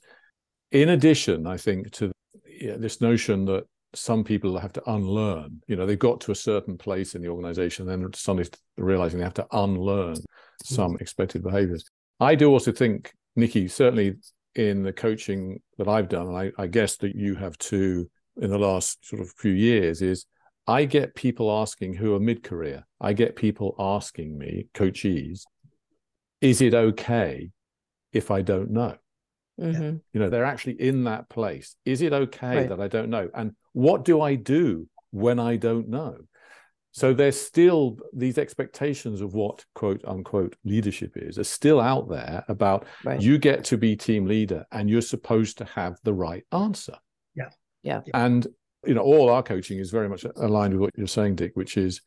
in 0.74 0.90
addition, 0.90 1.48
I 1.48 1.56
think 1.56 1.92
to 1.94 2.12
yeah, 2.60 2.76
this 2.78 3.00
notion 3.00 3.46
that 3.46 3.66
some 3.96 4.24
people 4.24 4.58
have 4.58 4.74
to 4.74 4.92
unlearn, 4.92 5.62
you 5.68 5.76
know, 5.76 5.86
they've 5.86 6.00
got 6.00 6.20
to 6.22 6.32
a 6.32 6.36
certain 6.36 6.78
place 6.78 7.14
in 7.14 7.22
the 7.22 7.28
organization, 7.28 7.86
then 7.86 8.12
suddenly 8.14 8.50
realizing 8.78 9.20
they 9.20 9.24
have 9.24 9.36
to 9.36 9.48
unlearn 9.52 10.16
hmm. 10.16 10.22
some 10.64 10.98
expected 11.00 11.44
behaviors. 11.44 11.86
I 12.20 12.36
do 12.36 12.52
also 12.52 12.72
think, 12.72 13.14
Nikki, 13.36 13.68
certainly 13.68 14.16
in 14.56 14.84
the 14.84 14.94
coaching 14.94 15.62
that 15.78 15.88
I've 15.88 16.10
done, 16.10 16.28
and 16.28 16.38
I, 16.38 16.52
I 16.58 16.68
guess 16.68 16.98
that 16.98 17.16
you 17.16 17.36
have 17.36 17.58
too 17.60 18.10
in 18.42 18.50
the 18.50 18.58
last 18.58 19.06
sort 19.08 19.22
of 19.22 19.32
few 19.38 19.52
years, 19.52 20.02
is 20.02 20.26
I 20.66 20.86
get 20.86 21.14
people 21.14 21.52
asking 21.52 21.94
who 21.94 22.16
are 22.16 22.20
mid 22.20 22.42
career, 22.42 22.84
I 23.00 23.14
get 23.14 23.36
people 23.36 23.76
asking 23.78 24.38
me, 24.38 24.68
coachees, 24.74 25.44
is 26.42 26.62
it 26.62 26.74
okay 26.74 27.52
if 28.12 28.32
I 28.32 28.42
don't 28.42 28.72
know? 28.72 28.98
Mm-hmm. 29.60 29.98
You 30.14 30.20
know, 30.20 30.30
they're 30.30 30.46
actually 30.46 30.82
in 30.82 31.04
that 31.06 31.30
place. 31.30 31.76
Is 31.86 32.02
it 32.02 32.14
okay 32.14 32.58
right. 32.58 32.70
that 32.70 32.80
I 32.80 32.88
don't 32.88 33.10
know? 33.10 33.30
And 33.34 33.56
what 33.74 34.06
do 34.06 34.22
I 34.22 34.36
do 34.36 34.88
when 35.12 35.40
I 35.40 35.58
don't 35.58 35.90
know? 35.90 36.18
So 36.92 37.12
there's 37.12 37.40
still 37.40 37.98
these 38.14 38.38
expectations 38.38 39.22
of 39.22 39.34
what 39.34 39.66
quote 39.74 40.04
unquote 40.06 40.56
leadership 40.64 41.14
is 41.16 41.40
are 41.40 41.44
still 41.44 41.82
out 41.82 42.08
there 42.08 42.46
about 42.48 42.86
right. 43.04 43.20
you 43.20 43.40
get 43.40 43.64
to 43.66 43.78
be 43.78 43.96
team 43.96 44.28
leader 44.28 44.66
and 44.72 44.88
you're 44.88 45.02
supposed 45.02 45.58
to 45.58 45.66
have 45.66 45.98
the 46.04 46.14
right 46.14 46.44
answer. 46.52 46.96
Yeah. 47.36 47.50
Yeah. 47.82 48.02
And 48.14 48.46
you 48.86 48.94
know, 48.94 49.02
all 49.02 49.30
our 49.30 49.42
coaching 49.42 49.80
is 49.80 49.90
very 49.90 50.08
much 50.08 50.26
aligned 50.36 50.74
with 50.74 50.82
what 50.82 50.92
you're 50.96 51.08
saying, 51.08 51.36
Dik, 51.36 51.56
which 51.56 51.78
is 51.78 52.02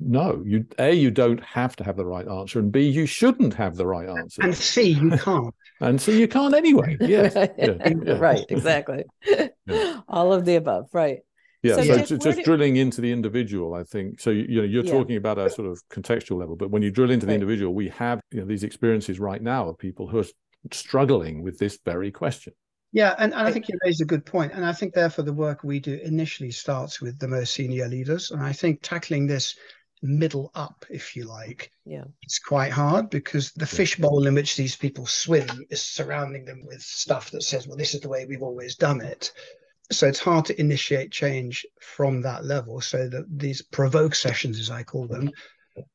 no 0.00 0.42
you 0.46 0.64
a 0.78 0.92
you 0.92 1.10
don't 1.10 1.42
have 1.42 1.74
to 1.74 1.84
have 1.84 1.96
the 1.96 2.04
right 2.04 2.28
answer 2.28 2.58
and 2.58 2.70
b 2.70 2.86
you 2.86 3.06
shouldn't 3.06 3.54
have 3.54 3.76
the 3.76 3.86
right 3.86 4.08
answer 4.08 4.42
and 4.42 4.54
c 4.54 4.90
you 4.90 5.10
can't 5.18 5.54
and 5.80 6.00
c 6.00 6.18
you 6.18 6.28
can't 6.28 6.54
anyway 6.54 6.96
yes 7.00 7.34
yeah. 7.34 7.74
Yeah. 7.78 8.18
right 8.18 8.44
exactly 8.48 9.04
yeah. 9.66 10.00
all 10.08 10.32
of 10.32 10.44
the 10.44 10.56
above 10.56 10.86
right 10.92 11.20
Yeah, 11.62 11.74
so, 11.74 11.82
so 11.82 11.96
Dik, 11.96 12.06
just, 12.06 12.22
just 12.22 12.38
do... 12.38 12.44
drilling 12.44 12.76
into 12.76 13.00
the 13.00 13.10
individual, 13.10 13.74
I 13.74 13.82
think. 13.82 14.20
So 14.20 14.30
you 14.30 14.58
know, 14.60 14.62
you're 14.62 14.84
yeah. 14.84 14.92
talking 14.92 15.16
about 15.16 15.38
a 15.38 15.50
sort 15.50 15.66
of 15.66 15.82
contextual 15.90 16.38
level, 16.38 16.54
but 16.54 16.70
when 16.70 16.82
you 16.82 16.92
drill 16.92 17.10
into 17.10 17.26
the 17.26 17.34
individual, 17.34 17.74
we 17.74 17.88
have 17.88 18.20
you 18.30 18.38
know 18.38 18.46
these 18.46 18.62
experiences 18.62 19.18
right 19.18 19.42
now 19.42 19.68
of 19.68 19.76
people 19.76 20.06
who 20.06 20.18
are 20.20 20.30
struggling 20.72 21.42
with 21.42 21.58
this 21.58 21.78
very 21.84 22.12
question. 22.12 22.52
Yeah, 22.92 23.14
and, 23.18 23.34
and 23.34 23.46
I 23.46 23.52
think 23.52 23.68
you 23.68 23.78
raised 23.84 24.00
a 24.00 24.06
good 24.06 24.24
point. 24.24 24.52
And 24.52 24.64
I 24.64 24.72
think 24.72 24.94
therefore 24.94 25.24
the 25.24 25.32
work 25.32 25.62
we 25.62 25.78
do 25.78 26.00
initially 26.02 26.50
starts 26.50 27.00
with 27.00 27.18
the 27.18 27.28
most 27.28 27.52
senior 27.52 27.86
leaders. 27.86 28.30
And 28.30 28.42
I 28.42 28.52
think 28.52 28.80
tackling 28.82 29.26
this 29.26 29.56
middle 30.02 30.50
up, 30.54 30.84
if 30.90 31.16
you 31.16 31.24
like, 31.24 31.70
yeah, 31.84 32.04
it's 32.22 32.38
quite 32.38 32.72
hard 32.72 33.10
because 33.10 33.52
the 33.52 33.66
fishbowl 33.66 34.26
in 34.26 34.34
which 34.34 34.56
these 34.56 34.76
people 34.76 35.06
swim 35.06 35.48
is 35.70 35.82
surrounding 35.82 36.44
them 36.44 36.64
with 36.66 36.82
stuff 36.82 37.30
that 37.30 37.42
says, 37.42 37.66
well, 37.66 37.76
this 37.76 37.94
is 37.94 38.00
the 38.00 38.08
way 38.08 38.26
we've 38.26 38.42
always 38.42 38.76
done 38.76 39.00
it. 39.00 39.32
So 39.90 40.06
it's 40.06 40.18
hard 40.20 40.44
to 40.46 40.60
initiate 40.60 41.10
change 41.10 41.64
from 41.80 42.20
that 42.22 42.44
level. 42.44 42.80
So 42.80 43.08
that 43.08 43.26
these 43.28 43.62
provoke 43.62 44.14
sessions, 44.14 44.58
as 44.58 44.70
I 44.70 44.82
call 44.82 45.06
them, 45.06 45.30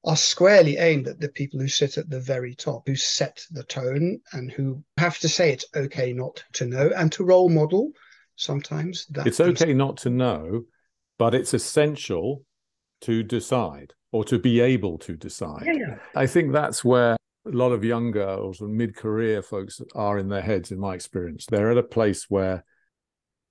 are 0.05 0.17
squarely 0.17 0.77
aimed 0.77 1.07
at 1.07 1.19
the 1.19 1.29
people 1.29 1.60
who 1.60 1.67
sit 1.67 1.98
at 1.98 2.10
the 2.10 2.19
very 2.19 2.55
top, 2.55 2.88
who 2.88 2.95
set 2.95 3.45
the 3.51 3.63
tone 3.63 4.19
and 4.31 4.51
who 4.51 4.83
have 4.98 5.19
to 5.19 5.29
say 5.29 5.51
it's 5.51 5.65
okay 5.75 6.13
not 6.13 6.43
to 6.53 6.65
know 6.65 6.89
and 6.95 7.12
to 7.12 7.24
role 7.24 7.50
model 7.50 7.91
sometimes. 8.36 9.05
That 9.07 9.27
it's 9.27 9.39
okay 9.39 9.74
not 9.74 9.98
to 9.98 10.10
know, 10.10 10.63
but 11.19 11.36
it's 11.36 11.53
essential 11.53 12.43
to 13.03 13.24
decide 13.24 13.93
or 14.12 14.24
to 14.25 14.38
be 14.38 14.60
able 14.60 14.98
to 15.00 15.15
decide. 15.15 15.63
Yeah, 15.65 15.74
yeah. 15.74 15.95
I 16.15 16.27
think 16.27 16.51
that's 16.51 16.83
where 16.83 17.15
a 17.45 17.50
lot 17.50 17.72
of 17.72 17.83
younger 17.83 18.24
or 18.24 18.53
sort 18.53 18.69
of 18.69 18.75
mid-career 18.75 19.41
folks 19.41 19.81
are 19.95 20.17
in 20.17 20.29
their 20.29 20.41
heads 20.41 20.72
in 20.72 20.79
my 20.79 20.93
experience 20.95 21.45
they're 21.45 21.72
at 21.72 21.77
a 21.77 21.83
place 21.83 22.29
where 22.29 22.63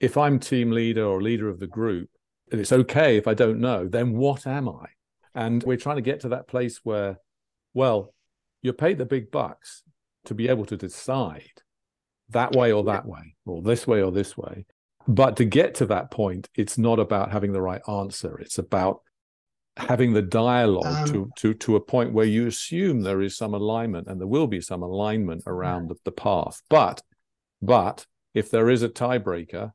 if 0.01 0.17
i'm 0.17 0.39
team 0.39 0.71
leader 0.71 1.05
or 1.05 1.21
leader 1.21 1.47
of 1.47 1.61
the 1.61 1.67
group 1.67 2.09
and 2.51 2.59
it's 2.59 2.73
okay 2.73 3.19
if 3.19 3.29
i 3.29 3.35
don't 3.35 3.61
know 3.61 3.87
then 3.87 4.15
what 4.15 4.47
am 4.47 4.67
i 4.67 4.87
and 5.35 5.63
we're 5.63 5.77
trying 5.77 5.97
to 5.97 6.03
get 6.03 6.21
to 6.21 6.31
that 6.31 6.49
place 6.49 6.81
where, 6.83 7.19
well, 7.75 8.13
you're 8.61 8.75
paid 8.75 8.99
the 8.99 9.07
big 9.07 9.31
bucks 9.31 9.83
to 10.27 10.35
be 10.35 10.49
able 10.49 10.67
to 10.67 10.77
decide 10.77 11.63
that 12.31 12.53
way 12.53 12.73
or 12.73 12.85
that 12.85 13.07
way, 13.07 13.35
or 13.47 13.63
this 13.63 13.87
way 13.87 14.03
or 14.03 14.13
this 14.13 14.37
way. 14.37 14.67
But 15.09 15.37
to 15.37 15.45
get 15.45 15.75
to 15.77 15.87
that 15.87 16.11
point, 16.11 16.49
it's 16.55 16.79
not 16.79 17.01
about 17.01 17.33
having 17.33 17.53
the 17.53 17.63
right 17.63 17.83
answer. 17.89 18.39
It's 18.39 18.59
about 18.59 19.03
having 19.77 20.13
the 20.13 20.23
dialogue 20.23 21.09
um, 21.09 21.09
to, 21.09 21.31
to, 21.37 21.55
to 21.55 21.77
a 21.77 21.81
point 21.81 22.13
where 22.13 22.27
you 22.27 22.47
assume 22.47 23.01
there 23.01 23.23
is 23.23 23.37
some 23.37 23.55
alignment 23.55 24.07
and 24.07 24.21
there 24.21 24.27
will 24.27 24.47
be 24.47 24.61
some 24.61 24.83
alignment 24.83 25.43
around 25.47 25.89
the, 25.89 25.97
the 26.05 26.13
path. 26.13 26.61
But, 26.69 27.03
but 27.61 28.07
if 28.35 28.51
there 28.51 28.69
is 28.69 28.83
a 28.83 28.89
tiebreaker, 28.89 29.73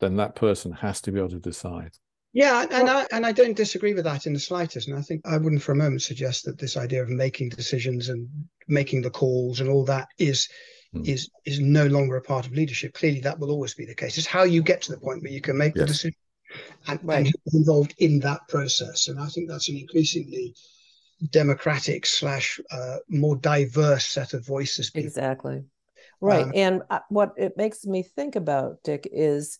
then 0.00 0.16
that 0.16 0.34
person 0.34 0.72
has 0.72 1.00
to 1.02 1.12
be 1.12 1.18
able 1.18 1.30
to 1.30 1.38
decide. 1.38 1.92
Yeah, 2.34 2.64
and 2.70 2.88
I 2.88 3.06
and 3.12 3.26
I 3.26 3.32
don't 3.32 3.56
disagree 3.56 3.92
with 3.92 4.04
that 4.04 4.26
in 4.26 4.32
the 4.32 4.40
slightest. 4.40 4.88
And 4.88 4.98
I 4.98 5.02
think 5.02 5.20
I 5.26 5.36
wouldn't 5.36 5.62
for 5.62 5.72
a 5.72 5.76
moment 5.76 6.00
suggest 6.00 6.46
that 6.46 6.58
this 6.58 6.78
idea 6.78 7.02
of 7.02 7.10
making 7.10 7.50
decisions 7.50 8.08
and 8.08 8.26
making 8.68 9.02
the 9.02 9.10
calls 9.10 9.60
and 9.60 9.68
all 9.68 9.84
that 9.84 10.08
is 10.18 10.48
mm. 10.94 11.06
is 11.06 11.28
is 11.44 11.60
no 11.60 11.86
longer 11.86 12.16
a 12.16 12.22
part 12.22 12.46
of 12.46 12.52
leadership. 12.52 12.94
Clearly, 12.94 13.20
that 13.20 13.38
will 13.38 13.50
always 13.50 13.74
be 13.74 13.84
the 13.84 13.94
case. 13.94 14.16
It's 14.16 14.26
how 14.26 14.44
you 14.44 14.62
get 14.62 14.80
to 14.82 14.92
the 14.92 14.98
point 14.98 15.22
where 15.22 15.30
you 15.30 15.42
can 15.42 15.58
make 15.58 15.74
yes. 15.76 15.82
the 15.82 15.86
decision 15.86 16.16
and, 16.88 17.00
right. 17.02 17.26
and 17.26 17.34
involved 17.52 17.94
in 17.98 18.20
that 18.20 18.40
process. 18.48 19.08
And 19.08 19.20
I 19.20 19.26
think 19.26 19.48
that's 19.48 19.68
an 19.68 19.76
increasingly 19.76 20.54
democratic 21.30 22.06
slash 22.06 22.60
uh, 22.70 22.96
more 23.08 23.36
diverse 23.36 24.06
set 24.06 24.34
of 24.34 24.46
voices. 24.46 24.90
People. 24.90 25.06
Exactly. 25.06 25.62
Right. 26.20 26.44
Um, 26.44 26.52
and 26.54 26.82
uh, 26.90 27.00
what 27.08 27.32
it 27.36 27.56
makes 27.56 27.84
me 27.84 28.02
think 28.02 28.36
about, 28.36 28.82
Dik, 28.84 29.08
is 29.12 29.58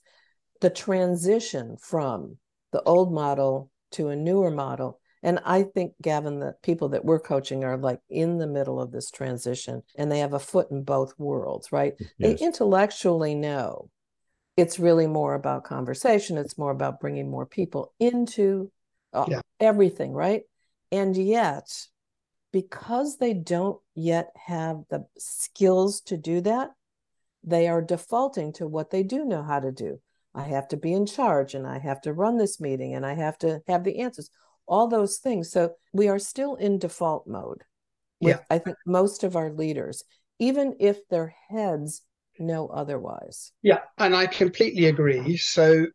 the 0.61 0.71
transition 0.71 1.77
from 1.77 2.39
the 2.73 2.83
old 2.83 3.13
model 3.13 3.71
to 3.93 4.09
a 4.09 4.17
newer 4.17 4.51
model. 4.51 5.01
And 5.25 5.39
I 5.45 5.63
think, 5.63 5.93
Gavin, 6.03 6.41
the 6.41 6.55
people 6.63 6.91
that 6.91 7.05
we're 7.05 7.21
coaching 7.21 7.65
are 7.65 7.77
like 7.77 8.01
in 8.09 8.39
the 8.39 8.47
middle 8.47 8.81
of 8.81 8.91
this 8.91 9.11
transition 9.11 9.83
and 9.97 10.11
they 10.11 10.19
have 10.19 10.35
a 10.35 10.41
foot 10.41 10.71
in 10.71 10.83
both 10.83 11.15
worlds, 11.19 11.71
right? 11.71 11.95
Yes. 11.99 12.11
They 12.19 12.45
intellectually 12.45 13.35
know 13.35 13.89
it's 14.57 14.79
really 14.79 15.07
more 15.07 15.35
about 15.35 15.65
conversation, 15.65 16.39
it's 16.39 16.59
more 16.59 16.71
about 16.71 17.01
bringing 17.01 17.31
more 17.31 17.47
people 17.47 17.93
into 17.99 18.71
uh, 19.13 19.27
yeah. 19.29 19.41
everything, 19.61 20.13
right? 20.13 20.43
And 20.91 21.17
yet, 21.17 21.71
because 22.53 23.17
they 23.17 23.33
don't 23.33 23.81
yet 23.95 24.31
have 24.47 24.83
the 24.91 25.07
skills 25.19 26.03
to 26.03 26.17
do 26.17 26.43
that, 26.43 26.71
they 27.43 27.67
are 27.69 27.83
defaulting 27.83 28.53
to 28.55 28.67
what 28.67 28.91
they 28.91 29.03
do 29.03 29.25
know 29.25 29.43
how 29.43 29.61
to 29.61 29.73
do 29.73 30.01
I 30.35 30.45
have 30.45 30.69
to 30.69 30.77
be 30.77 30.93
in 30.93 31.07
charge 31.07 31.55
and 31.55 31.67
I 31.67 31.79
have 31.79 32.01
to 32.03 32.13
run 32.13 32.39
this 32.39 32.61
meeting 32.61 32.95
and 32.95 33.05
I 33.05 33.15
have 33.15 33.37
to 33.39 33.63
have 33.69 33.85
the 33.85 34.01
answers, 34.01 34.31
all 34.67 34.89
those 34.89 35.19
things. 35.19 35.51
So 35.51 35.75
we 35.93 36.09
are 36.09 36.19
still 36.19 36.55
in 36.55 36.79
default 36.79 37.27
mode. 37.27 37.65
With, 38.21 38.37
yeah. 38.37 38.45
I 38.49 38.59
think 38.59 38.77
most 38.87 39.25
of 39.25 39.37
our 39.37 39.51
leaders, 39.51 40.05
even 40.39 40.77
if 40.81 41.07
their 41.09 41.35
heads 41.49 42.03
know 42.39 42.69
otherwise. 42.69 43.53
Yeah. 43.63 43.81
And 43.99 44.15
I 44.15 44.27
completely 44.27 44.87
agree. 44.87 45.37
So 45.37 45.87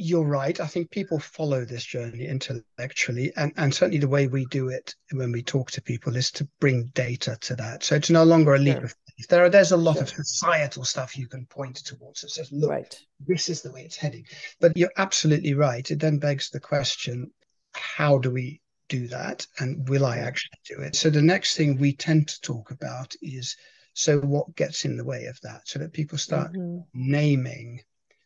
you're 0.00 0.24
right. 0.24 0.58
I 0.60 0.66
think 0.66 0.90
people 0.90 1.18
follow 1.18 1.64
this 1.64 1.84
journey 1.84 2.26
intellectually, 2.26 3.32
and, 3.36 3.52
and 3.56 3.74
certainly 3.74 3.98
the 3.98 4.08
way 4.08 4.28
we 4.28 4.46
do 4.46 4.68
it 4.68 4.94
when 5.12 5.30
we 5.30 5.42
talk 5.42 5.70
to 5.72 5.82
people 5.82 6.16
is 6.16 6.30
to 6.32 6.48
bring 6.58 6.84
data 6.94 7.36
to 7.42 7.56
that. 7.56 7.84
So 7.84 7.96
it's 7.96 8.08
no 8.08 8.24
longer 8.24 8.54
a 8.54 8.58
leap 8.58 8.76
sure. 8.76 8.84
of 8.84 8.94
faith. 9.16 9.28
there 9.28 9.44
are 9.44 9.50
there's 9.50 9.72
a 9.72 9.76
lot 9.76 9.94
sure. 9.94 10.02
of 10.04 10.08
societal 10.08 10.84
stuff 10.84 11.18
you 11.18 11.26
can 11.26 11.44
point 11.46 11.76
towards 11.76 12.22
that 12.22 12.30
says, 12.30 12.50
look, 12.50 12.70
right. 12.70 13.00
this 13.26 13.50
is 13.50 13.60
the 13.60 13.72
way 13.72 13.82
it's 13.82 13.96
heading. 13.96 14.24
But 14.58 14.76
you're 14.76 14.92
absolutely 14.96 15.52
right. 15.52 15.88
It 15.90 16.00
then 16.00 16.18
begs 16.18 16.48
the 16.48 16.60
question, 16.60 17.30
how 17.74 18.18
do 18.18 18.30
we 18.30 18.62
do 18.88 19.06
that? 19.08 19.46
And 19.58 19.86
will 19.88 20.06
I 20.06 20.18
actually 20.18 20.58
do 20.66 20.80
it? 20.80 20.96
So 20.96 21.10
the 21.10 21.20
next 21.20 21.56
thing 21.56 21.76
we 21.76 21.92
tend 21.92 22.28
to 22.28 22.40
talk 22.40 22.70
about 22.70 23.14
is 23.20 23.54
so 24.00 24.18
what 24.20 24.54
gets 24.56 24.84
in 24.84 24.96
the 24.96 25.04
way 25.04 25.26
of 25.26 25.38
that 25.42 25.66
so 25.66 25.78
that 25.78 25.92
people 25.92 26.18
start 26.18 26.52
mm-hmm. 26.52 26.78
naming 26.94 27.80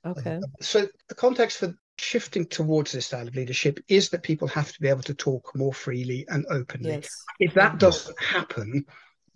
okay 0.07 0.41
so 0.61 0.87
the 1.09 1.15
context 1.15 1.59
for 1.59 1.75
shifting 1.99 2.45
towards 2.47 2.93
this 2.93 3.07
style 3.07 3.27
of 3.27 3.35
leadership 3.35 3.79
is 3.89 4.09
that 4.09 4.23
people 4.23 4.49
have 4.49 4.73
to 4.73 4.81
be 4.81 4.89
able 4.89 5.03
to 5.03 5.15
talk 5.15 5.51
more 5.55 5.73
freely 5.73 6.25
and 6.29 6.45
openly 6.51 6.91
yes. 6.91 7.25
if 7.41 7.55
that 7.55 7.79
doesn't 7.79 8.21
happen 8.21 8.85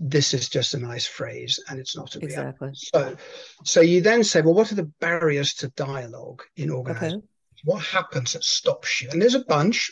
this 0.01 0.33
is 0.33 0.49
just 0.49 0.75
a 0.75 0.79
nice 0.79 1.07
phrase 1.07 1.59
and 1.69 1.81
it's 1.81 1.97
not 1.97 2.15
a 2.15 2.21
exactly. 2.21 2.69
reality. 2.69 2.89
So, 2.95 3.17
so 3.65 3.81
you 3.81 4.01
then 4.01 4.23
say, 4.23 4.43
well, 4.43 4.55
what 4.55 4.71
are 4.71 4.77
the 4.77 4.93
barriers 5.01 5.55
to 5.55 5.69
dialogue 5.71 6.43
in 6.57 6.71
organizations? 6.71 7.25
Okay. 7.25 7.27
What 7.65 7.83
happens 7.83 8.35
that 8.35 8.45
stops 8.45 9.03
you? 9.03 9.09
And 9.11 9.21
there's 9.21 9.35
a 9.35 9.45
bunch, 9.45 9.91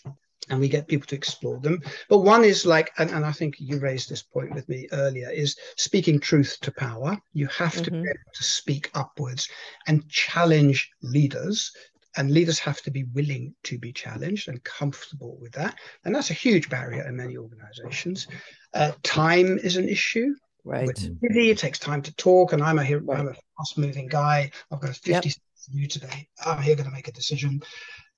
and 0.49 0.61
we 0.61 0.69
get 0.69 0.89
people 0.89 1.07
to 1.07 1.17
explore 1.17 1.59
them. 1.61 1.81
But 2.09 2.19
one 2.19 2.45
is 2.45 2.65
like, 2.65 2.93
and, 2.99 3.11
and 3.11 3.25
I 3.25 3.33
think 3.33 3.57
you 3.59 3.79
raised 3.79 4.09
this 4.09 4.23
point 4.23 4.55
with 4.55 4.69
me 4.69 4.89
earlier, 4.93 5.31
is 5.31 5.57
speaking 5.77 6.21
truth 6.21 6.59
to 6.63 6.73
power. 6.73 7.19
You 7.33 7.47
have 7.49 7.73
mm-hmm. 7.73 7.85
to 7.85 7.91
be 7.91 7.99
able 7.99 8.33
to 8.35 8.45
speak 8.45 8.91
upwards 8.95 9.49
and 9.87 10.09
challenge 10.09 10.91
leaders 11.03 11.73
and 12.17 12.31
leaders 12.31 12.59
have 12.59 12.81
to 12.83 12.91
be 12.91 13.05
willing 13.15 13.55
to 13.65 13.79
be 13.79 13.93
challenged 13.93 14.49
and 14.49 14.63
comfortable 14.65 15.37
with 15.41 15.53
that 15.53 15.77
and 16.05 16.15
that's 16.15 16.31
a 16.31 16.35
huge 16.35 16.69
barrier 16.69 17.07
in 17.07 17.17
many 17.17 17.37
organizations 17.37 18.27
uh, 18.75 18.93
time 19.03 19.59
is 19.59 19.77
an 19.77 19.89
issue 19.89 20.35
right 20.65 20.87
busy, 21.21 21.51
it 21.51 21.59
takes 21.59 21.79
time 21.79 22.03
to 22.03 22.15
talk 22.17 22.53
and 22.53 22.63
i'm 22.63 22.79
a. 22.79 22.83
I'm 22.83 23.29
a 23.29 23.35
fast 23.59 23.79
moving 23.79 24.09
guy 24.09 24.51
i've 24.73 24.81
got 24.81 24.91
a 24.91 24.95
50 24.95 25.11
yep. 25.11 25.25
you 25.73 25.87
today 25.87 26.29
i'm 26.45 26.63
here 26.63 26.75
going 26.75 26.89
to 26.89 26.95
make 26.95 27.09
a 27.09 27.13
decision 27.13 27.61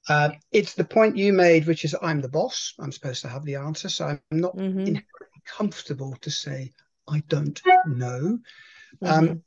uh, 0.09 0.31
it's 0.53 0.75
the 0.75 0.85
point 0.85 1.17
you 1.17 1.33
made 1.33 1.67
which 1.67 1.85
is 1.85 1.95
i'm 2.03 2.21
the 2.21 2.29
boss 2.29 2.75
i'm 2.81 2.93
supposed 2.93 3.23
to 3.23 3.29
have 3.29 3.45
the 3.45 3.57
answer 3.57 3.88
so 3.88 4.07
i'm 4.07 4.21
not 4.31 4.57
mm-hmm. 4.57 4.81
inherently 4.81 5.43
comfortable 5.47 6.17
to 6.21 6.31
say 6.31 6.73
i 7.09 7.23
don't 7.29 7.61
know 7.87 8.38
um, 9.03 9.09
mm-hmm. 9.11 9.31
um, 9.31 9.43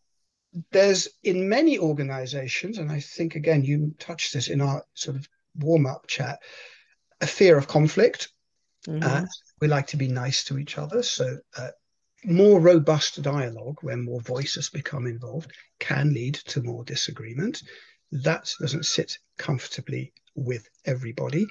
there's 0.72 1.08
in 1.24 1.48
many 1.48 1.80
organizations, 1.80 2.78
and 2.78 2.92
I 2.92 3.00
think 3.00 3.36
again 3.36 3.64
you 3.64 3.96
touched 4.00 4.34
this 4.34 4.50
in 4.50 4.62
our 4.62 4.84
sort 4.94 5.18
of 5.18 5.28
warm 5.56 5.86
up 5.86 6.08
chat, 6.08 6.40
a 7.22 7.28
fear 7.28 7.58
of 7.58 7.68
conflict. 7.68 8.30
Mm-hmm. 8.88 9.04
Uh, 9.04 9.26
we 9.62 9.68
like 9.68 9.88
to 9.88 9.98
be 9.98 10.08
nice 10.08 10.44
to 10.46 10.58
each 10.58 10.78
other, 10.78 11.04
so 11.04 11.38
uh, 11.58 11.70
more 12.24 12.60
robust 12.60 13.22
dialogue 13.22 13.78
when 13.82 14.04
more 14.04 14.22
voices 14.22 14.70
become 14.70 15.08
involved 15.08 15.52
can 15.80 16.14
lead 16.14 16.36
to 16.36 16.62
more 16.62 16.84
disagreement. 16.84 17.64
That 18.12 18.52
doesn't 18.60 18.86
sit 18.86 19.18
comfortably 19.38 20.14
with 20.36 20.68
everybody. 20.86 21.46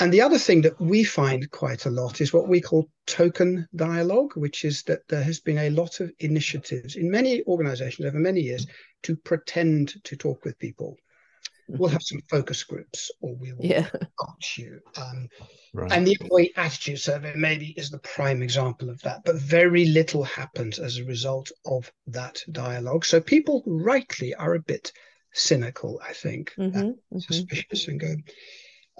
And 0.00 0.12
the 0.12 0.22
other 0.22 0.38
thing 0.38 0.62
that 0.62 0.80
we 0.80 1.04
find 1.04 1.50
quite 1.50 1.86
a 1.86 1.90
lot 1.90 2.20
is 2.20 2.32
what 2.32 2.48
we 2.48 2.60
call 2.60 2.88
token 3.06 3.66
dialogue, 3.74 4.36
which 4.36 4.64
is 4.64 4.82
that 4.84 5.06
there 5.08 5.22
has 5.22 5.40
been 5.40 5.58
a 5.58 5.70
lot 5.70 6.00
of 6.00 6.12
initiatives 6.20 6.96
in 6.96 7.10
many 7.10 7.42
organizations 7.44 8.06
over 8.06 8.18
many 8.18 8.40
years 8.40 8.66
to 9.04 9.16
pretend 9.16 10.02
to 10.04 10.16
talk 10.16 10.44
with 10.44 10.58
people. 10.58 10.96
We'll 11.70 11.90
have 11.90 12.02
some 12.02 12.22
focus 12.30 12.64
groups 12.64 13.10
or 13.20 13.36
we 13.36 13.52
will 13.52 13.64
yeah. 13.64 13.90
coach 14.18 14.56
you. 14.56 14.80
Um, 14.96 15.28
right. 15.74 15.92
And 15.92 16.06
the 16.06 16.16
employee 16.18 16.52
attitude 16.56 16.98
survey 16.98 17.34
maybe 17.36 17.74
is 17.76 17.90
the 17.90 17.98
prime 17.98 18.42
example 18.42 18.88
of 18.88 19.02
that, 19.02 19.20
but 19.26 19.36
very 19.36 19.84
little 19.84 20.24
happens 20.24 20.78
as 20.78 20.96
a 20.96 21.04
result 21.04 21.52
of 21.66 21.92
that 22.06 22.42
dialogue. 22.52 23.04
So 23.04 23.20
people 23.20 23.62
rightly 23.66 24.34
are 24.34 24.54
a 24.54 24.60
bit 24.60 24.92
cynical, 25.32 26.00
I 26.06 26.12
think, 26.12 26.54
Mm-hmm, 26.58 26.78
mm-hmm. 26.78 27.18
suspicious, 27.18 27.88
and 27.88 28.00
go, 28.00 28.14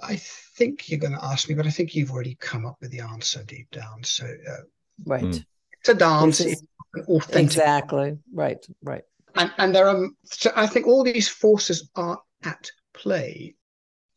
I 0.01 0.15
think 0.57 0.89
you're 0.89 0.99
going 0.99 1.13
to 1.17 1.23
ask 1.25 1.49
me, 1.49 1.55
but 1.55 1.67
I 1.67 1.71
think 1.71 1.93
you've 1.95 2.11
already 2.11 2.35
come 2.39 2.65
up 2.65 2.77
with 2.81 2.91
the 2.91 3.01
answer 3.01 3.43
deep 3.43 3.69
down. 3.71 4.03
So 4.03 4.25
uh, 4.25 4.63
Right. 5.05 5.23
Mm. 5.23 5.45
it's 5.79 5.89
a 5.89 5.93
dance, 5.93 6.39
is- 6.41 6.61
it's 6.95 7.07
authentic 7.07 7.43
Exactly. 7.57 8.17
Right. 8.33 8.65
Right. 8.83 9.03
and 9.35 9.51
and 9.59 9.75
there 9.75 9.87
are 9.87 10.07
so 10.25 10.51
i 10.55 10.65
think 10.65 10.87
all 10.87 11.03
these 11.03 11.29
forces 11.29 11.87
are 11.95 12.19
at 12.43 12.71
play 12.93 13.55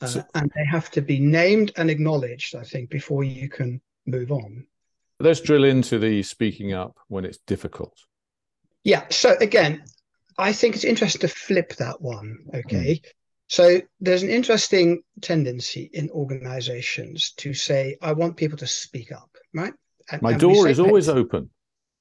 uh, 0.00 0.06
So- 0.06 0.24
and 0.34 0.50
they 0.56 0.64
have 0.64 0.90
to 0.92 1.02
be 1.02 1.18
named 1.20 1.72
and 1.76 1.90
acknowledged 1.90 2.54
i 2.56 2.64
think 2.64 2.88
before 2.88 3.22
you 3.24 3.48
can 3.50 3.80
move 4.06 4.32
on 4.32 4.66
Let's 5.20 5.40
drill 5.40 5.64
into 5.64 5.98
the 5.98 6.22
speaking 6.22 6.72
up 6.72 6.96
when 7.08 7.24
it's 7.26 7.38
difficult. 7.46 7.94
yeah 8.84 9.04
so 9.10 9.36
again 9.40 9.84
i 10.38 10.52
think 10.52 10.74
it's 10.74 10.84
interesting 10.84 11.20
to 11.20 11.28
flip 11.28 11.74
that 11.76 12.00
one 12.00 12.38
okay 12.54 12.94
hmm. 12.94 13.08
so 13.48 13.80
there's 14.00 14.22
an 14.22 14.30
interesting 14.30 15.02
tendency 15.20 15.90
in 15.92 16.10
organizations 16.10 17.32
to 17.36 17.54
say 17.54 17.96
i 18.02 18.12
want 18.12 18.36
people 18.36 18.58
to 18.58 18.66
speak 18.66 19.12
up 19.12 19.30
right 19.54 19.74
And- 20.10 20.22
My 20.22 20.32
and 20.32 20.40
door 20.40 20.64
say- 20.64 20.70
is 20.72 20.80
always 20.80 21.08
open. 21.08 21.50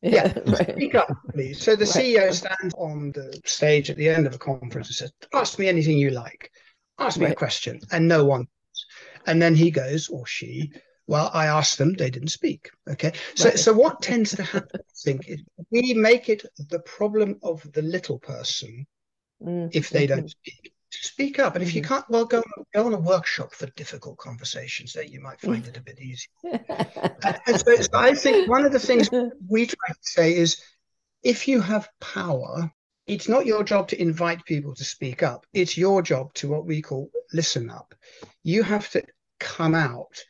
Yeah, 0.04 0.34
right. 0.48 0.72
Speak 0.72 0.96
up, 0.96 1.10
please. 1.32 1.62
So 1.62 1.76
the 1.76 1.86
Right. 1.86 1.96
CEO 1.96 2.34
stands 2.34 2.74
on 2.76 3.12
the 3.12 3.40
stage 3.46 3.92
at 3.92 3.98
the 3.98 4.10
end 4.10 4.26
of 4.26 4.34
a 4.34 4.40
conference 4.40 4.88
and 4.88 4.96
says, 4.96 5.12
Ask 5.32 5.60
me 5.60 5.68
anything 5.68 6.00
you 6.00 6.10
like. 6.10 6.50
Ask 6.98 7.20
me 7.20 7.28
a 7.28 7.36
question. 7.36 7.80
And 7.92 8.08
no 8.08 8.26
one. 8.26 8.48
And 9.28 9.40
then 9.40 9.54
he 9.54 9.70
goes, 9.70 10.10
or 10.10 10.26
she, 10.26 10.72
Well, 11.08 11.30
I 11.34 11.48
asked 11.48 11.78
them, 11.78 11.94
they 11.94 12.10
didn't 12.10 12.30
speak. 12.30 12.72
Okay. 12.90 13.14
So 13.36 13.46
Right. 13.46 13.60
so 13.60 13.74
what 13.74 14.02
tends 14.02 14.36
to 14.36 14.44
happen, 14.44 14.80
I 14.80 14.94
think, 15.04 15.28
is 15.28 15.42
we 15.72 15.94
make 15.94 16.30
it 16.30 16.46
the 16.70 16.80
problem 16.80 17.40
of 17.44 17.70
the 17.74 17.82
little 17.82 18.20
person 18.20 18.86
Mm, 19.44 19.70
if 19.74 19.90
they 19.90 20.08
don't 20.08 20.30
speak. 20.30 20.74
Speak 20.92 21.40
up. 21.40 21.56
And 21.56 21.64
if 21.64 21.74
you 21.74 21.82
Mhm. 21.82 21.88
can't, 21.88 22.10
well, 22.10 22.26
go, 22.26 22.44
go 22.74 22.86
on 22.86 22.94
a 22.94 23.00
workshop 23.00 23.54
for 23.54 23.66
difficult 23.72 24.18
conversations. 24.18 24.94
Then 24.94 25.08
you 25.08 25.20
might 25.22 25.42
find 25.42 25.66
it 25.66 25.78
a 25.78 25.82
bit 25.82 26.00
easier. 26.00 26.30
And 27.48 27.58
so, 27.58 27.76
so 27.76 27.90
I 27.96 28.14
think 28.14 28.48
one 28.48 28.66
of 28.66 28.72
the 28.72 28.80
things 28.80 29.10
we 29.48 29.66
try 29.66 29.90
to 29.90 30.00
say 30.02 30.36
is 30.36 30.62
if 31.24 31.48
you 31.48 31.62
have 31.62 31.90
power, 32.00 32.72
it's 33.08 33.28
not 33.28 33.46
your 33.46 33.64
job 33.64 33.88
to 33.90 34.02
invite 34.02 34.46
people 34.46 34.74
to 34.76 34.84
speak 34.84 35.24
up. 35.24 35.46
It's 35.54 35.78
your 35.78 36.02
job 36.02 36.34
to 36.36 36.48
what 36.50 36.66
we 36.66 36.82
call 36.82 37.10
listen 37.34 37.70
up. 37.70 37.96
You 38.44 38.64
have 38.64 38.90
to 38.92 39.04
come 39.40 39.76
out 39.76 40.24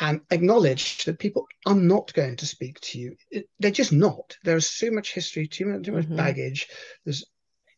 and 0.00 0.20
acknowledge 0.30 1.04
that 1.04 1.18
people 1.18 1.46
are 1.66 1.74
not 1.74 2.12
going 2.14 2.36
to 2.36 2.46
speak 2.46 2.80
to 2.80 2.98
you. 2.98 3.16
They're 3.58 3.70
just 3.70 3.92
not. 3.92 4.36
There's 4.44 4.70
so 4.70 4.90
much 4.90 5.12
history, 5.12 5.46
too 5.46 5.66
much, 5.66 5.84
too 5.84 5.92
much 5.92 6.06
Mhm. 6.06 6.16
baggage. 6.16 6.68
There's 7.04 7.24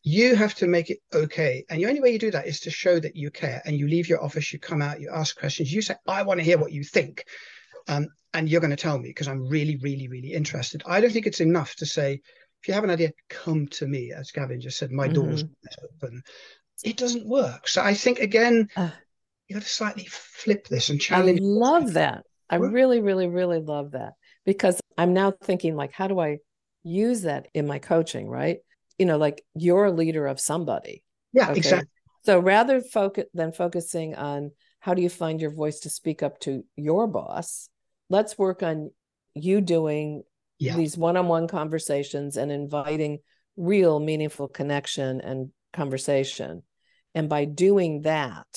you 0.03 0.35
have 0.35 0.55
to 0.55 0.65
make 0.65 0.89
it 0.89 0.97
okay. 1.13 1.63
And 1.69 1.79
the 1.79 1.85
only 1.85 2.01
way 2.01 2.09
you 2.09 2.17
do 2.17 2.31
that 2.31 2.47
is 2.47 2.59
to 2.61 2.71
show 2.71 2.99
that 2.99 3.15
you 3.15 3.29
care 3.29 3.61
and 3.65 3.77
you 3.77 3.87
leave 3.87 4.09
your 4.09 4.23
office, 4.23 4.51
you 4.51 4.57
come 4.57 4.81
out, 4.81 4.99
you 4.99 5.11
ask 5.13 5.37
questions, 5.37 5.71
you 5.71 5.83
say, 5.83 5.93
I 6.07 6.23
want 6.23 6.39
to 6.39 6.43
hear 6.43 6.57
what 6.57 6.71
you 6.71 6.83
think. 6.83 7.23
Um, 7.87 8.07
and 8.33 8.49
you're 8.49 8.61
going 8.61 8.71
to 8.71 8.75
tell 8.77 8.97
me 8.97 9.09
because 9.09 9.27
I'm 9.27 9.47
really, 9.47 9.77
really, 9.77 10.07
really 10.07 10.33
interested. 10.33 10.81
I 10.87 11.01
don't 11.01 11.11
think 11.11 11.27
it's 11.27 11.39
enough 11.41 11.75
to 11.75 11.85
say, 11.85 12.19
if 12.61 12.67
you 12.67 12.73
have 12.73 12.83
an 12.83 12.89
idea, 12.89 13.11
come 13.29 13.67
to 13.67 13.85
me, 13.87 14.11
as 14.11 14.31
Gavin 14.31 14.59
just 14.59 14.79
said, 14.79 14.91
my 14.91 15.07
door's 15.07 15.43
open. 15.83 16.23
It 16.83 16.97
doesn't 16.97 17.27
work. 17.27 17.67
So 17.67 17.83
I 17.83 17.93
think 17.93 18.19
again, 18.19 18.69
Ah. 18.75 18.95
You 19.51 19.55
got 19.55 19.63
to 19.63 19.69
slightly 19.69 20.05
flip 20.09 20.69
this 20.69 20.89
and 20.89 21.01
challenge. 21.01 21.41
I 21.41 21.43
love 21.43 21.93
that. 21.95 22.23
I 22.49 22.55
really, 22.55 23.01
really, 23.01 23.27
really 23.27 23.59
love 23.59 23.91
that 23.91 24.13
because 24.45 24.79
I'm 24.97 25.13
now 25.13 25.31
thinking 25.43 25.75
like, 25.75 25.91
how 25.91 26.07
do 26.07 26.21
I 26.21 26.37
use 26.83 27.23
that 27.23 27.49
in 27.53 27.67
my 27.67 27.79
coaching? 27.79 28.29
Right? 28.29 28.59
You 28.97 29.07
know, 29.07 29.17
like 29.17 29.43
you're 29.53 29.83
a 29.83 29.91
leader 29.91 30.25
of 30.25 30.39
somebody. 30.39 31.03
Yeah, 31.33 31.49
Okay. 31.49 31.57
exactly. 31.59 31.89
So 32.23 32.39
rather 32.39 32.79
focus 32.79 33.25
than 33.33 33.51
focusing 33.51 34.15
on 34.15 34.51
how 34.79 34.93
do 34.93 35.01
you 35.01 35.09
find 35.09 35.41
your 35.41 35.51
voice 35.51 35.81
to 35.81 35.89
speak 35.89 36.23
up 36.23 36.39
to 36.41 36.63
your 36.77 37.07
boss, 37.07 37.67
let's 38.09 38.37
work 38.37 38.63
on 38.63 38.91
you 39.33 39.59
doing 39.59 40.23
Yeah. 40.59 40.77
these 40.77 40.97
one-on-one 40.97 41.49
conversations 41.49 42.37
and 42.37 42.53
inviting 42.53 43.19
real 43.57 43.99
meaningful 43.99 44.47
connection 44.47 45.19
and 45.19 45.51
conversation. 45.73 46.63
And 47.13 47.27
by 47.27 47.43
doing 47.43 48.03
that, 48.03 48.47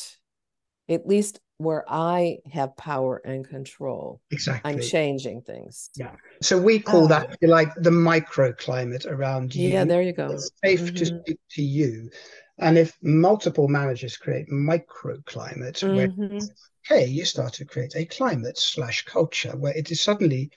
at 0.89 1.07
least 1.07 1.41
where 1.59 1.85
I 1.89 2.39
have 2.53 2.77
power 2.77 3.23
and 3.25 3.47
control, 3.47 4.21
Exactly. 4.31 4.73
I'm 4.73 4.81
changing 4.81 5.43
things. 5.43 5.91
Yeah. 5.97 6.11
So 6.43 6.61
we 6.61 6.79
call 6.81 7.07
Ah. 7.07 7.09
that 7.09 7.37
like 7.43 7.75
the 7.77 7.91
microclimate 7.91 9.07
around 9.07 9.55
you. 9.55 9.71
Yeah, 9.71 9.85
there 9.85 10.03
you 10.03 10.13
go. 10.13 10.29
It's 10.31 10.51
safe 10.65 10.95
to 10.95 11.07
Mhm. 11.07 11.23
speak 11.23 11.39
to 11.51 11.63
you. 11.63 12.11
And 12.59 12.79
if 12.79 12.97
multiple 13.03 13.69
managers 13.69 14.17
create 14.17 14.49
microclimate 14.49 15.83
where 15.95 16.09
Mhm. 16.09 16.49
okay, 16.91 17.07
you 17.07 17.25
start 17.25 17.53
to 17.55 17.65
create 17.65 17.95
a 17.97 18.05
climate 18.05 18.59
slash 18.59 19.05
culture 19.05 19.57
where 19.57 19.77
it 19.77 19.91
is 19.91 20.01
suddenly 20.01 20.51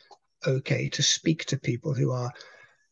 okay 0.45 0.89
to 0.89 1.01
speak 1.03 1.45
to 1.45 1.57
people 1.57 1.93
who 1.93 2.11
are 2.11 2.31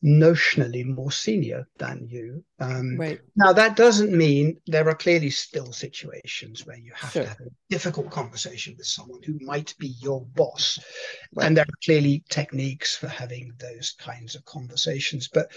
notionally 0.03 0.85
more 0.85 1.11
senior 1.11 1.67
than 1.77 2.07
you. 2.07 2.43
Um, 2.59 2.97
Right. 2.97 3.19
Now, 3.35 3.53
that 3.53 3.75
doesn't 3.75 4.11
mean 4.15 4.61
there 4.67 4.87
are 4.87 4.95
clearly 4.95 5.29
still 5.29 5.71
situations 5.71 6.65
where 6.65 6.77
you 6.77 6.91
have 6.93 7.11
Sure. 7.11 7.23
to 7.23 7.29
have 7.29 7.39
a 7.41 7.49
difficult 7.69 8.11
conversation 8.11 8.75
with 8.77 8.85
someone 8.87 9.23
who 9.23 9.37
might 9.41 9.73
be 9.79 9.87
your 10.01 10.25
boss. 10.25 10.79
Right. 11.33 11.47
And 11.47 11.57
there 11.57 11.63
are 11.63 11.83
clearly 11.83 12.23
techniques 12.29 12.95
for 12.95 13.07
having 13.07 13.53
those 13.59 13.93
kinds 13.97 14.35
of 14.35 14.45
conversations. 14.45 15.27
But 15.27 15.51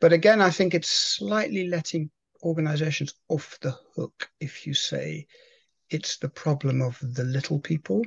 but 0.00 0.12
again, 0.12 0.40
I 0.42 0.50
think 0.50 0.74
it's 0.74 0.90
slightly 0.90 1.68
letting 1.68 2.10
organizations 2.42 3.14
off 3.28 3.58
the 3.60 3.74
hook 3.96 4.28
if 4.40 4.66
you 4.66 4.74
say 4.74 5.26
it's 5.88 6.18
the 6.18 6.28
problem 6.28 6.82
of 6.82 6.98
the 7.00 7.24
little 7.24 7.58
people. 7.60 8.04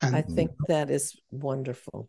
And 0.00 0.16
I 0.16 0.22
think 0.22 0.52
that 0.68 0.88
is 0.88 1.20
wonderful. 1.30 2.08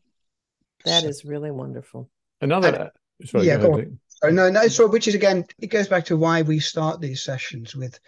That 0.85 1.01
So- 1.03 1.09
is 1.09 1.25
really 1.25 1.51
wonderful. 1.51 2.09
Another. 2.41 2.91
sorry, 3.25 3.47
yeah, 3.47 3.57
go 3.57 3.67
go 3.67 3.73
on. 3.73 3.79
Nick. 3.79 4.33
No, 4.33 4.49
no. 4.49 4.67
So 4.67 4.87
which 4.87 5.07
is 5.07 5.15
again, 5.15 5.45
it 5.59 5.67
goes 5.67 5.87
back 5.87 6.05
to 6.05 6.17
why 6.17 6.41
we 6.43 6.59
start 6.59 7.01
these 7.01 7.23
sessions 7.23 7.75
with 7.75 7.99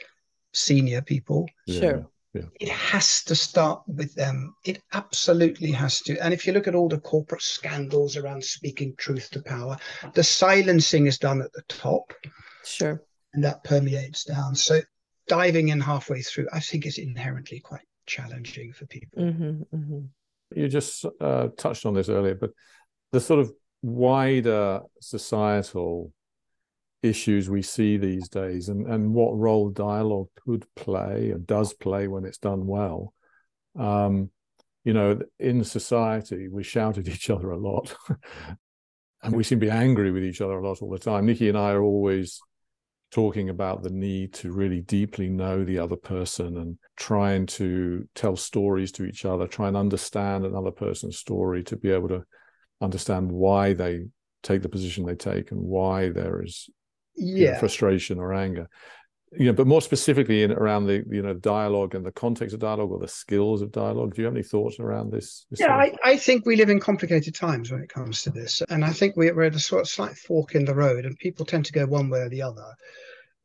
senior 0.53 1.01
people. 1.01 1.49
Yeah, 1.65 1.79
Sure. 1.79 2.09
It 2.59 2.69
has 2.69 3.23
to 3.25 3.35
start 3.35 3.83
with 3.87 4.15
them. 4.15 4.55
It 4.65 4.81
absolutely 4.93 5.71
has 5.71 6.01
to. 6.01 6.17
And 6.17 6.33
if 6.33 6.47
you 6.47 6.53
look 6.53 6.67
at 6.67 6.73
all 6.73 6.89
the 6.89 6.99
corporate 6.99 7.43
scandals 7.43 8.17
around 8.17 8.43
speaking 8.43 8.95
truth 8.97 9.29
to 9.31 9.41
power, 9.43 9.77
the 10.15 10.23
silencing 10.23 11.05
is 11.05 11.19
done 11.19 11.41
at 11.43 11.53
the 11.53 11.61
top, 11.69 12.11
Sure. 12.65 13.03
and 13.33 13.43
that 13.43 13.63
permeates 13.63 14.23
down. 14.23 14.55
So 14.55 14.81
diving 15.27 15.69
in 15.69 15.79
halfway 15.79 16.23
through, 16.23 16.47
I 16.51 16.59
think, 16.59 16.87
is 16.87 16.97
inherently 16.97 17.59
quite 17.59 17.85
challenging 18.07 18.73
for 18.73 18.87
people. 18.87 19.31
hmm 19.31 19.61
hmm 19.71 19.99
You 20.55 20.67
just 20.67 21.05
uh, 21.21 21.49
touched 21.55 21.85
on 21.85 21.93
this 21.93 22.09
earlier, 22.09 22.33
but 22.35 22.51
the 23.11 23.19
sort 23.19 23.41
of 23.41 23.53
wider 23.83 24.79
societal 25.01 26.11
issues 27.03 27.49
we 27.49 27.61
see 27.61 27.97
these 27.97 28.29
days 28.29 28.69
and, 28.69 28.87
and 28.87 29.13
what 29.13 29.37
role 29.37 29.69
dialogue 29.69 30.29
could 30.45 30.65
play 30.75 31.31
and 31.31 31.45
does 31.45 31.73
play 31.73 32.07
when 32.07 32.23
it's 32.23 32.37
done 32.37 32.65
well. 32.65 33.13
Um, 33.77 34.31
you 34.85 34.93
know, 34.93 35.19
in 35.37 35.63
society, 35.65 36.47
we 36.47 36.63
shout 36.63 36.97
at 36.97 37.07
each 37.09 37.29
other 37.29 37.51
a 37.51 37.57
lot 37.57 37.93
and 39.21 39.35
we 39.35 39.43
seem 39.43 39.59
to 39.59 39.65
be 39.65 39.71
angry 39.71 40.11
with 40.11 40.23
each 40.23 40.41
other 40.41 40.57
a 40.57 40.67
lot 40.67 40.81
all 40.81 40.89
the 40.89 40.97
time. 40.97 41.25
Nikki 41.25 41.49
and 41.49 41.57
I 41.57 41.71
are 41.71 41.83
always 41.83 42.39
talking 43.11 43.49
about 43.49 43.83
the 43.83 43.89
need 43.89 44.33
to 44.33 44.51
really 44.51 44.81
deeply 44.81 45.29
know 45.29 45.63
the 45.63 45.77
other 45.77 45.97
person 45.97 46.57
and 46.57 46.77
trying 46.95 47.45
to 47.45 48.07
tell 48.15 48.37
stories 48.37 48.93
to 48.93 49.05
each 49.05 49.25
other, 49.25 49.45
try 49.45 49.67
and 49.67 49.77
understand 49.77 50.45
another 50.45 50.71
person's 50.71 51.17
story 51.17 51.63
to 51.65 51.75
be 51.75 51.91
able 51.91 52.07
to 52.07 52.23
understand 52.83 53.31
why 53.31 53.73
they 53.73 54.05
take 54.43 54.61
the 54.61 54.69
position 54.69 55.05
they 55.05 55.15
take 55.15 55.51
and 55.51 55.61
why 55.61 56.09
there 56.09 56.43
is 56.43 56.69
you 57.15 57.47
know, 57.47 57.59
frustration 57.59 58.19
or 58.19 58.33
anger. 58.33 58.67
You 59.35 59.47
know, 59.47 59.53
but 59.53 59.65
more 59.65 59.81
specifically 59.81 60.43
in 60.43 60.51
around 60.51 60.85
the 60.85 61.03
you 61.09 61.23
know 61.23 61.33
dialogue 61.33 61.95
and 61.95 62.05
the 62.05 62.11
context 62.11 62.53
of 62.53 62.59
dialogue 62.59 62.91
or 62.91 62.99
the 62.99 63.07
skills 63.07 63.63
of 63.63 63.71
dialogue. 63.71 64.13
Do 64.13 64.21
you 64.21 64.25
have 64.25 64.35
any 64.35 64.43
thoughts 64.43 64.79
around 64.79 65.11
this? 65.11 65.47
this 65.49 65.59
Yeah, 65.59 65.67
sort 65.67 65.93
of- 65.93 65.99
I, 66.03 66.11
I 66.11 66.17
think 66.17 66.45
we 66.45 66.55
live 66.55 66.69
in 66.69 66.79
complicated 66.79 67.33
times 67.33 67.71
when 67.71 67.81
it 67.81 67.89
comes 67.89 68.21
to 68.23 68.29
this. 68.29 68.61
And 68.69 68.85
I 68.85 68.91
think 68.91 69.15
we're, 69.15 69.33
we're 69.35 69.43
at 69.43 69.55
a 69.55 69.59
sort 69.59 69.81
of 69.81 69.87
slight 69.89 70.15
fork 70.15 70.53
in 70.53 70.65
the 70.65 70.75
road, 70.75 71.05
and 71.05 71.17
people 71.17 71.47
tend 71.47 71.65
to 71.65 71.73
go 71.73 71.87
one 71.87 72.09
way 72.09 72.19
or 72.19 72.29
the 72.29 72.43
other. 72.43 72.75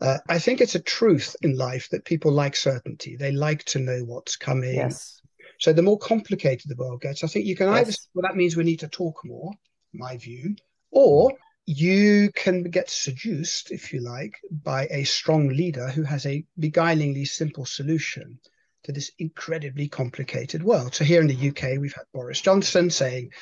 Uh, 0.00 0.18
I 0.28 0.38
think 0.38 0.60
it's 0.60 0.74
a 0.74 0.80
truth 0.80 1.34
in 1.42 1.56
life 1.56 1.88
that 1.90 2.04
people 2.04 2.32
like 2.32 2.54
certainty. 2.54 3.16
They 3.16 3.32
like 3.32 3.64
to 3.64 3.78
know 3.78 4.00
what's 4.04 4.36
coming. 4.36 4.74
Yes. 4.74 5.17
So 5.58 5.72
the 5.72 5.82
more 5.82 5.98
complicated 5.98 6.68
the 6.68 6.76
world 6.76 7.00
gets, 7.00 7.22
I 7.24 7.26
think 7.26 7.46
you 7.46 7.56
can 7.56 7.68
either 7.68 7.92
say, 7.92 8.08
well, 8.14 8.22
that 8.22 8.36
means 8.36 8.56
we 8.56 8.64
need 8.64 8.80
to 8.80 8.88
talk 8.88 9.20
more, 9.24 9.52
my 9.92 10.16
view, 10.16 10.56
or 10.90 11.32
you 11.66 12.30
can 12.34 12.62
get 12.62 12.88
seduced, 12.88 13.70
if 13.70 13.92
you 13.92 14.00
like, 14.00 14.32
by 14.50 14.86
a 14.90 15.04
strong 15.04 15.48
leader 15.48 15.88
who 15.88 16.02
has 16.02 16.24
a 16.24 16.44
beguilingly 16.58 17.28
simple 17.28 17.66
solution 17.66 18.38
to 18.84 18.92
this 18.92 19.10
incredibly 19.18 19.88
complicated 19.88 20.62
world. 20.62 20.94
So 20.94 21.04
here 21.04 21.20
in 21.20 21.26
the 21.26 21.48
UK, 21.48 21.78
we've 21.78 21.92
had 21.92 22.06
Boris 22.14 22.40
Johnson 22.40 22.88
saying, 22.88 23.32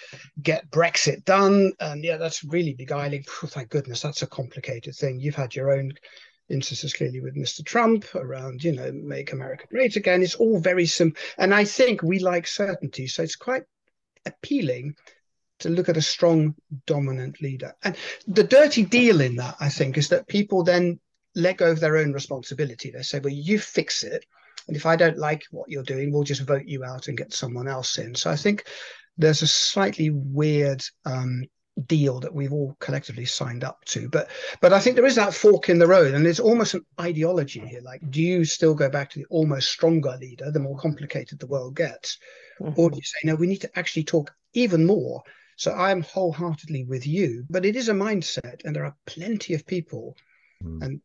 get 0.43 0.71
Brexit 0.71 1.25
done. 1.25 1.73
And 1.79 2.03
yeah, 2.03 2.17
that's 2.17 2.43
really 2.43 2.75
beguiling. 2.75 3.23
Phew, 3.23 3.49
thank 3.49 3.69
goodness, 3.69 4.01
that's 4.01 4.23
a 4.23 4.27
complicated 4.27 4.97
thing. 4.97 5.21
You've 5.21 5.37
had 5.37 5.55
your 5.55 5.71
own 5.71 5.93
instances 6.49 6.93
clearly 6.93 7.21
with 7.21 7.37
Mr. 7.37 7.65
Trump 7.65 8.07
around, 8.15 8.63
you 8.63 8.73
know, 8.73 8.91
make 8.93 9.33
America 9.33 9.67
great 9.69 9.97
again. 9.97 10.23
It's 10.23 10.37
all 10.37 10.59
very 10.59 10.87
simple. 10.87 11.21
And 11.39 11.55
I 11.55 11.65
think 11.65 12.03
we 12.03 12.19
like 12.19 12.47
certainty. 12.47 13.07
So 13.07 13.23
it's 13.23 13.37
quite 13.37 13.65
appealing 14.25 14.97
to 15.61 15.69
look 15.71 15.89
at 15.89 15.97
a 15.97 16.03
strong, 16.03 16.55
dominant 16.87 17.41
leader. 17.41 17.75
And 17.83 17.97
the 18.27 18.45
dirty 18.45 18.85
deal 18.85 19.21
in 19.21 19.37
that, 19.37 19.57
I 19.61 19.69
think, 19.69 19.97
is 19.97 20.09
that 20.11 20.29
people 20.29 20.63
then 20.63 21.01
let 21.35 21.59
go 21.59 21.71
of 21.71 21.81
their 21.81 21.97
own 21.97 22.13
responsibility. 22.13 22.91
They 22.91 23.03
say, 23.03 23.19
well, 23.19 23.33
you 23.33 23.59
fix 23.59 24.05
it. 24.05 24.25
And 24.69 24.77
if 24.77 24.87
I 24.87 24.97
don't 24.97 25.19
like 25.19 25.45
what 25.51 25.71
you're 25.71 25.83
doing, 25.83 26.13
we'll 26.13 26.25
just 26.25 26.43
vote 26.43 26.67
you 26.67 26.85
out 26.85 27.09
and 27.09 27.17
get 27.17 27.33
someone 27.33 27.69
else 27.69 27.99
in. 27.99 28.15
So 28.15 28.31
I 28.31 28.37
think 28.37 28.65
there's 29.17 29.43
a 29.43 29.47
slightly 29.47 30.11
weird 30.11 30.83
um, 31.05 31.45
deal 31.85 32.21
that 32.21 32.35
we've 32.35 32.53
all 32.53 32.77
collectively 32.81 33.27
signed 33.27 33.63
up 33.63 33.85
to. 33.85 34.09
But 34.09 34.31
but 34.61 34.73
I 34.73 34.81
think 34.81 34.97
there 34.97 35.05
is 35.05 35.17
that 35.17 35.35
fork 35.35 35.69
in 35.69 35.79
the 35.79 35.87
road, 35.87 36.15
and 36.15 36.25
there's 36.25 36.41
almost 36.41 36.75
an 36.75 36.87
ideology 37.01 37.61
here. 37.61 37.83
Like, 37.83 38.01
do 38.11 38.23
you 38.23 38.45
still 38.45 38.75
go 38.75 38.89
back 38.89 39.11
to 39.11 39.19
the 39.19 39.27
almost 39.27 39.71
stronger 39.71 40.17
leader, 40.21 40.51
the 40.51 40.61
more 40.61 40.79
complicated 40.79 41.39
the 41.39 41.47
world 41.47 41.77
gets, 41.77 42.19
mm-hmm. 42.61 42.79
or 42.81 42.91
do 42.91 42.97
you 42.97 43.03
say 43.03 43.19
no? 43.25 43.35
We 43.35 43.47
need 43.47 43.61
to 43.61 43.79
actually 43.79 44.05
talk 44.05 44.33
even 44.55 44.87
more. 44.87 45.23
So 45.57 45.73
I'm 45.73 46.03
wholeheartedly 46.03 46.85
with 46.85 47.07
you, 47.07 47.45
but 47.49 47.65
it 47.65 47.77
is 47.77 47.89
a 47.89 47.95
mindset, 47.95 48.65
and 48.65 48.75
there 48.75 48.85
are 48.85 48.97
plenty 49.07 49.55
of 49.55 49.67
people, 49.67 50.17
mm. 50.63 50.83
and 50.83 51.01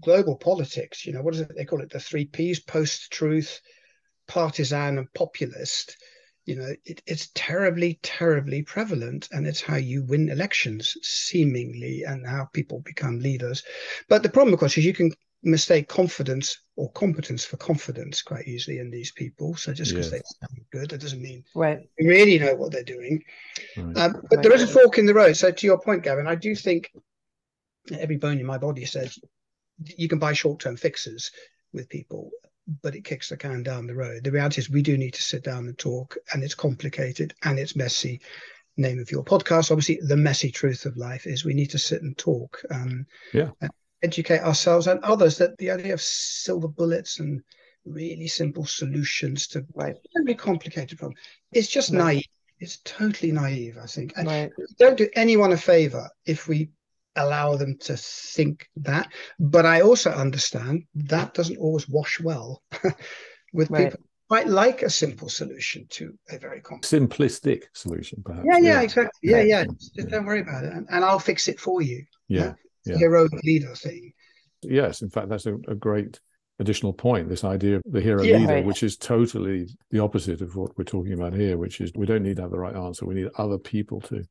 global 0.00 0.36
politics. 0.36 1.06
You 1.06 1.12
know, 1.12 1.22
what 1.22 1.34
is 1.34 1.40
it 1.40 1.50
they 1.56 1.64
call 1.64 1.80
it? 1.80 1.90
The 1.90 2.00
three 2.00 2.24
P's: 2.24 2.60
post-truth, 2.60 3.60
partisan, 4.26 4.98
and 4.98 5.12
populist 5.12 5.96
you 6.44 6.56
know 6.56 6.74
it, 6.84 7.02
it's 7.06 7.30
terribly 7.34 7.98
terribly 8.02 8.62
prevalent 8.62 9.28
and 9.32 9.46
it's 9.46 9.60
how 9.60 9.76
you 9.76 10.02
win 10.04 10.28
elections 10.28 10.96
seemingly 11.02 12.02
and 12.02 12.26
how 12.26 12.44
people 12.52 12.80
become 12.80 13.18
leaders 13.18 13.62
but 14.08 14.22
the 14.22 14.28
problem 14.28 14.52
of 14.52 14.60
course 14.60 14.76
is 14.76 14.84
you 14.84 14.94
can 14.94 15.10
mistake 15.42 15.88
confidence 15.88 16.58
or 16.76 16.90
competence 16.92 17.44
for 17.44 17.58
confidence 17.58 18.22
quite 18.22 18.48
easily 18.48 18.78
in 18.78 18.90
these 18.90 19.12
people 19.12 19.54
so 19.54 19.74
just 19.74 19.90
because 19.90 20.10
yes. 20.10 20.22
they 20.22 20.46
sound 20.46 20.64
good 20.72 20.90
that 20.90 21.00
doesn't 21.00 21.20
mean 21.20 21.44
right 21.54 21.80
they 21.98 22.06
really 22.06 22.38
know 22.38 22.54
what 22.54 22.72
they're 22.72 22.82
doing 22.82 23.22
right. 23.76 23.96
um, 23.98 24.12
but 24.30 24.36
right. 24.36 24.42
there 24.42 24.54
is 24.54 24.62
a 24.62 24.66
fork 24.66 24.96
in 24.98 25.06
the 25.06 25.14
road 25.14 25.36
so 25.36 25.50
to 25.50 25.66
your 25.66 25.78
point 25.78 26.02
gavin 26.02 26.26
i 26.26 26.34
do 26.34 26.54
think 26.54 26.90
every 27.98 28.16
bone 28.16 28.38
in 28.38 28.46
my 28.46 28.56
body 28.56 28.86
says 28.86 29.18
you 29.98 30.08
can 30.08 30.18
buy 30.18 30.32
short-term 30.32 30.76
fixes 30.76 31.30
with 31.72 31.88
people 31.88 32.30
but 32.82 32.94
it 32.94 33.04
kicks 33.04 33.28
the 33.28 33.36
can 33.36 33.62
down 33.62 33.86
the 33.86 33.94
road. 33.94 34.24
The 34.24 34.32
reality 34.32 34.60
is 34.60 34.70
we 34.70 34.82
do 34.82 34.96
need 34.96 35.14
to 35.14 35.22
sit 35.22 35.44
down 35.44 35.66
and 35.66 35.78
talk, 35.78 36.16
and 36.32 36.42
it's 36.42 36.54
complicated 36.54 37.34
and 37.42 37.58
it's 37.58 37.76
messy. 37.76 38.20
Name 38.76 38.98
of 38.98 39.10
your 39.10 39.22
podcast, 39.22 39.70
obviously, 39.70 40.00
the 40.02 40.16
messy 40.16 40.50
truth 40.50 40.84
of 40.84 40.96
life 40.96 41.26
is 41.26 41.44
we 41.44 41.54
need 41.54 41.70
to 41.70 41.78
sit 41.78 42.02
and 42.02 42.16
talk. 42.18 42.60
Um, 42.70 43.06
yeah. 43.32 43.50
And 43.60 43.70
educate 44.04 44.40
ourselves 44.40 44.86
and 44.86 45.02
others 45.02 45.38
that 45.38 45.56
the 45.58 45.70
idea 45.70 45.94
of 45.94 46.00
silver 46.00 46.68
bullets 46.68 47.20
and 47.20 47.42
really 47.86 48.28
simple 48.28 48.64
solutions 48.64 49.46
to 49.48 49.64
right. 49.74 49.96
very 50.14 50.34
complicated 50.34 50.98
problems 50.98 51.18
is 51.52 51.68
just 51.68 51.90
right. 51.90 51.98
naive. 51.98 52.26
It's 52.60 52.78
totally 52.84 53.32
naive, 53.32 53.78
I 53.82 53.86
think. 53.86 54.12
And 54.16 54.28
right. 54.28 54.50
don't 54.78 54.96
do 54.96 55.08
anyone 55.14 55.52
a 55.52 55.56
favor 55.56 56.08
if 56.26 56.46
we 56.46 56.70
allow 57.16 57.56
them 57.56 57.76
to 57.78 57.96
think 57.96 58.68
that. 58.76 59.08
But 59.38 59.66
I 59.66 59.82
also 59.82 60.10
understand 60.10 60.84
that 60.94 61.34
doesn't 61.34 61.58
always 61.58 61.88
wash 61.88 62.20
well 62.20 62.62
with 63.52 63.70
right. 63.70 63.90
people 63.90 64.04
quite 64.28 64.48
like 64.48 64.82
a 64.82 64.90
simple 64.90 65.28
solution 65.28 65.86
to 65.90 66.16
a 66.30 66.38
very 66.38 66.60
complex 66.60 66.90
simplistic 66.90 67.64
solution 67.72 68.22
perhaps 68.24 68.46
yeah 68.50 68.58
yeah, 68.58 68.72
yeah. 68.72 68.80
exactly 68.80 69.30
yeah 69.30 69.42
yeah, 69.42 69.60
yeah. 69.60 69.64
Just 69.94 70.08
don't 70.08 70.24
worry 70.24 70.40
about 70.40 70.64
it 70.64 70.72
and, 70.72 70.86
and, 70.90 71.04
i'll 71.04 71.18
fix 71.18 71.46
it 71.48 71.60
for 71.60 71.82
you 71.82 72.04
yeah, 72.28 72.54
yeah. 72.86 72.96
heroic 72.96 73.32
leader 73.44 73.74
thing 73.74 74.12
yes 74.62 75.02
in 75.02 75.10
fact 75.10 75.28
that's 75.28 75.46
a, 75.46 75.54
a, 75.68 75.74
great 75.74 76.18
additional 76.58 76.92
point 76.92 77.28
this 77.28 77.44
idea 77.44 77.76
of 77.76 77.82
the 77.86 78.00
hero 78.00 78.22
yeah, 78.22 78.38
leader 78.38 78.54
right. 78.54 78.64
which 78.64 78.82
is 78.82 78.96
totally 78.96 79.68
the 79.90 79.98
opposite 79.98 80.40
of 80.40 80.56
what 80.56 80.76
we're 80.78 80.84
talking 80.84 81.12
about 81.12 81.34
here 81.34 81.58
which 81.58 81.80
is 81.80 81.92
we 81.94 82.06
don't 82.06 82.22
need 82.22 82.36
to 82.36 82.42
have 82.42 82.50
the 82.50 82.58
right 82.58 82.76
answer 82.76 83.04
we 83.04 83.14
need 83.14 83.28
other 83.36 83.58
people 83.58 84.00
to 84.00 84.24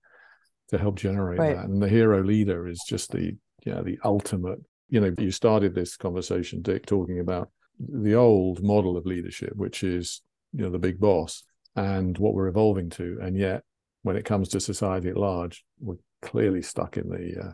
to 0.73 0.79
help 0.79 0.95
generate 0.95 1.39
right. 1.39 1.55
that. 1.55 1.65
And 1.65 1.81
the 1.81 1.87
hero 1.87 2.23
leader 2.23 2.67
is 2.67 2.83
just 2.87 3.11
the 3.11 3.35
yeah 3.65 3.81
the 3.81 3.97
ultimate. 4.03 4.59
You 4.89 4.99
know, 4.99 5.13
you 5.17 5.31
started 5.31 5.73
this 5.73 5.95
conversation, 5.95 6.61
Dik, 6.61 6.85
talking 6.85 7.19
about 7.19 7.49
the 7.79 8.15
old 8.15 8.61
model 8.61 8.97
of 8.97 9.05
leadership, 9.05 9.53
which 9.55 9.83
is 9.83 10.21
you 10.51 10.63
know 10.63 10.69
the 10.69 10.79
big 10.79 10.99
boss, 10.99 11.43
and 11.75 12.17
what 12.17 12.33
we're 12.33 12.47
evolving 12.47 12.89
to. 12.91 13.19
And 13.21 13.37
yet, 13.37 13.63
when 14.01 14.17
it 14.17 14.25
comes 14.25 14.49
to 14.49 14.59
society 14.59 15.09
at 15.09 15.17
large, 15.17 15.63
we're 15.79 15.95
clearly 16.21 16.61
stuck 16.61 16.97
in 16.97 17.09
the. 17.09 17.45
Uh, 17.45 17.51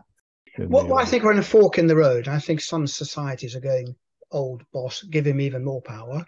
in 0.58 0.68
well, 0.68 0.86
the, 0.86 0.94
uh, 0.94 0.96
I 0.96 1.04
think 1.04 1.22
we're 1.22 1.32
in 1.32 1.38
a 1.38 1.42
fork 1.42 1.78
in 1.78 1.86
the 1.86 1.96
road. 1.96 2.26
I 2.26 2.40
think 2.40 2.60
some 2.60 2.86
societies 2.86 3.54
are 3.54 3.60
going 3.60 3.94
old 4.32 4.62
boss, 4.72 5.02
give 5.02 5.26
him 5.26 5.40
even 5.40 5.64
more 5.64 5.82
power 5.82 6.24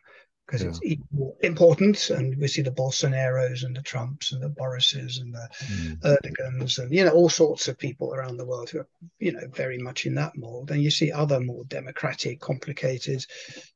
because 0.46 0.62
yeah. 0.62 0.92
it's 0.92 1.02
more 1.12 1.34
important. 1.42 2.10
And 2.10 2.36
we 2.38 2.48
see 2.48 2.62
the 2.62 2.70
Bolsonaros 2.70 3.64
and 3.64 3.76
the 3.76 3.82
Trumps 3.82 4.32
and 4.32 4.42
the 4.42 4.48
Borises 4.48 5.20
and 5.20 5.34
the 5.34 5.48
mm. 5.64 6.00
Erdogans 6.00 6.78
and 6.78 6.92
you 6.92 7.04
know 7.04 7.12
all 7.12 7.28
sorts 7.28 7.68
of 7.68 7.78
people 7.78 8.14
around 8.14 8.36
the 8.36 8.46
world 8.46 8.70
who 8.70 8.80
are 8.80 8.88
you 9.18 9.32
know 9.32 9.46
very 9.52 9.78
much 9.78 10.06
in 10.06 10.14
that 10.16 10.36
mold. 10.36 10.70
And 10.70 10.82
you 10.82 10.90
see 10.90 11.12
other 11.12 11.40
more 11.40 11.64
democratic, 11.64 12.40
complicated, 12.40 13.24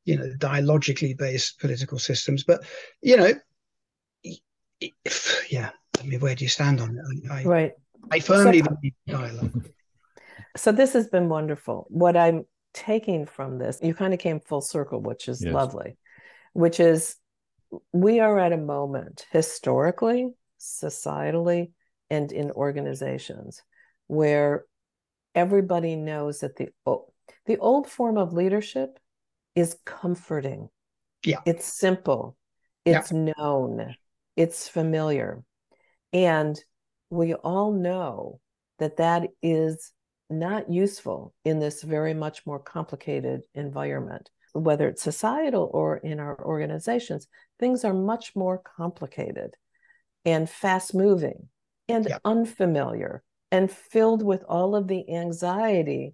you 0.05 0.17
know, 0.17 0.33
dialogically 0.37 1.13
based 1.13 1.59
political 1.59 1.99
systems. 1.99 2.43
But 2.43 2.63
you 3.01 3.17
know, 3.17 3.33
if, 4.79 5.47
yeah, 5.51 5.71
I 5.99 6.03
mean, 6.03 6.19
where 6.19 6.35
do 6.35 6.45
you 6.45 6.49
stand 6.49 6.81
on 6.81 6.97
it? 6.97 7.31
I, 7.31 7.43
right. 7.43 7.71
I 8.11 8.19
firmly 8.19 8.59
so, 8.59 8.65
believe 8.65 8.93
dialogue. 9.07 9.69
So 10.55 10.71
this 10.71 10.93
has 10.93 11.07
been 11.07 11.29
wonderful. 11.29 11.85
What 11.89 12.17
I'm 12.17 12.45
taking 12.73 13.27
from 13.27 13.59
this, 13.59 13.79
you 13.83 13.93
kind 13.93 14.11
of 14.11 14.19
came 14.19 14.39
full 14.39 14.61
circle, 14.61 14.99
which 14.99 15.27
is 15.27 15.43
yes. 15.43 15.53
lovely 15.53 15.97
which 16.57 16.79
is 16.79 17.15
we 17.93 18.19
are 18.19 18.39
at 18.39 18.51
a 18.51 18.57
moment 18.57 19.27
historically, 19.31 20.33
societally, 20.59 21.69
and 22.09 22.31
in 22.31 22.49
organizations 22.49 23.61
where 24.07 24.65
everybody 25.35 25.95
knows 25.95 26.39
that 26.39 26.55
the 26.55 26.69
the 27.45 27.57
old 27.59 27.87
form 27.87 28.17
of 28.17 28.33
leadership 28.33 28.97
is 29.53 29.77
comforting. 29.85 30.69
Yeah. 31.23 31.41
It's 31.45 31.65
simple. 31.65 32.35
It's 32.85 33.11
yeah. 33.11 33.33
known. 33.37 33.95
It's 34.35 34.67
familiar. 34.67 35.43
And 36.11 36.59
we 37.11 37.35
all 37.35 37.71
know 37.71 38.39
that 38.79 38.97
that 38.97 39.29
is 39.43 39.91
not 40.27 40.71
useful 40.71 41.35
in 41.45 41.59
this 41.59 41.83
very 41.83 42.15
much 42.15 42.47
more 42.47 42.59
complicated 42.59 43.41
environment 43.53 44.31
whether 44.63 44.87
it's 44.87 45.01
societal 45.01 45.69
or 45.73 45.97
in 45.97 46.19
our 46.19 46.39
organizations, 46.43 47.27
things 47.59 47.85
are 47.85 47.93
much 47.93 48.35
more 48.35 48.57
complicated 48.57 49.55
and 50.25 50.49
fast 50.49 50.93
moving 50.93 51.49
and 51.87 52.05
yep. 52.09 52.21
unfamiliar 52.25 53.23
and 53.51 53.71
filled 53.71 54.23
with 54.23 54.43
all 54.47 54.75
of 54.75 54.87
the 54.87 55.09
anxiety 55.09 56.13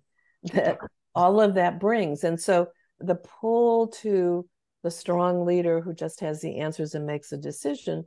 that 0.53 0.77
all 1.15 1.41
of 1.41 1.55
that 1.55 1.79
brings. 1.79 2.23
And 2.23 2.39
so 2.39 2.69
the 2.99 3.15
pull 3.15 3.87
to 3.87 4.47
the 4.83 4.91
strong 4.91 5.45
leader 5.45 5.81
who 5.81 5.93
just 5.93 6.19
has 6.19 6.41
the 6.41 6.59
answers 6.59 6.93
and 6.93 7.05
makes 7.05 7.31
a 7.31 7.37
decision 7.37 8.05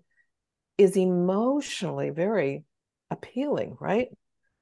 is 0.79 0.97
emotionally 0.97 2.11
very 2.11 2.65
appealing, 3.11 3.77
right? 3.81 4.09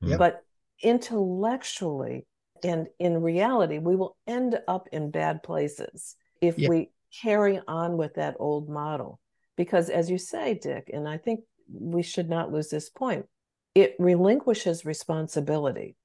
Yep. 0.00 0.18
But 0.18 0.42
intellectually, 0.82 2.26
and 2.62 2.86
in 2.98 3.20
reality, 3.22 3.78
we 3.78 3.96
will 3.96 4.16
end 4.26 4.58
up 4.68 4.88
in 4.92 5.10
bad 5.10 5.42
places 5.42 6.16
if 6.40 6.58
yeah. 6.58 6.68
we 6.68 6.90
carry 7.22 7.60
on 7.66 7.96
with 7.96 8.14
that 8.14 8.36
old 8.38 8.68
model. 8.68 9.20
Because 9.56 9.90
as 9.90 10.10
you 10.10 10.18
say, 10.18 10.54
Dik, 10.54 10.90
and 10.92 11.08
I 11.08 11.16
think 11.18 11.40
we 11.72 12.02
should 12.02 12.28
not 12.28 12.52
lose 12.52 12.68
this 12.68 12.90
point, 12.90 13.26
it 13.74 13.94
relinquishes 13.98 14.84
responsibility 14.84 15.96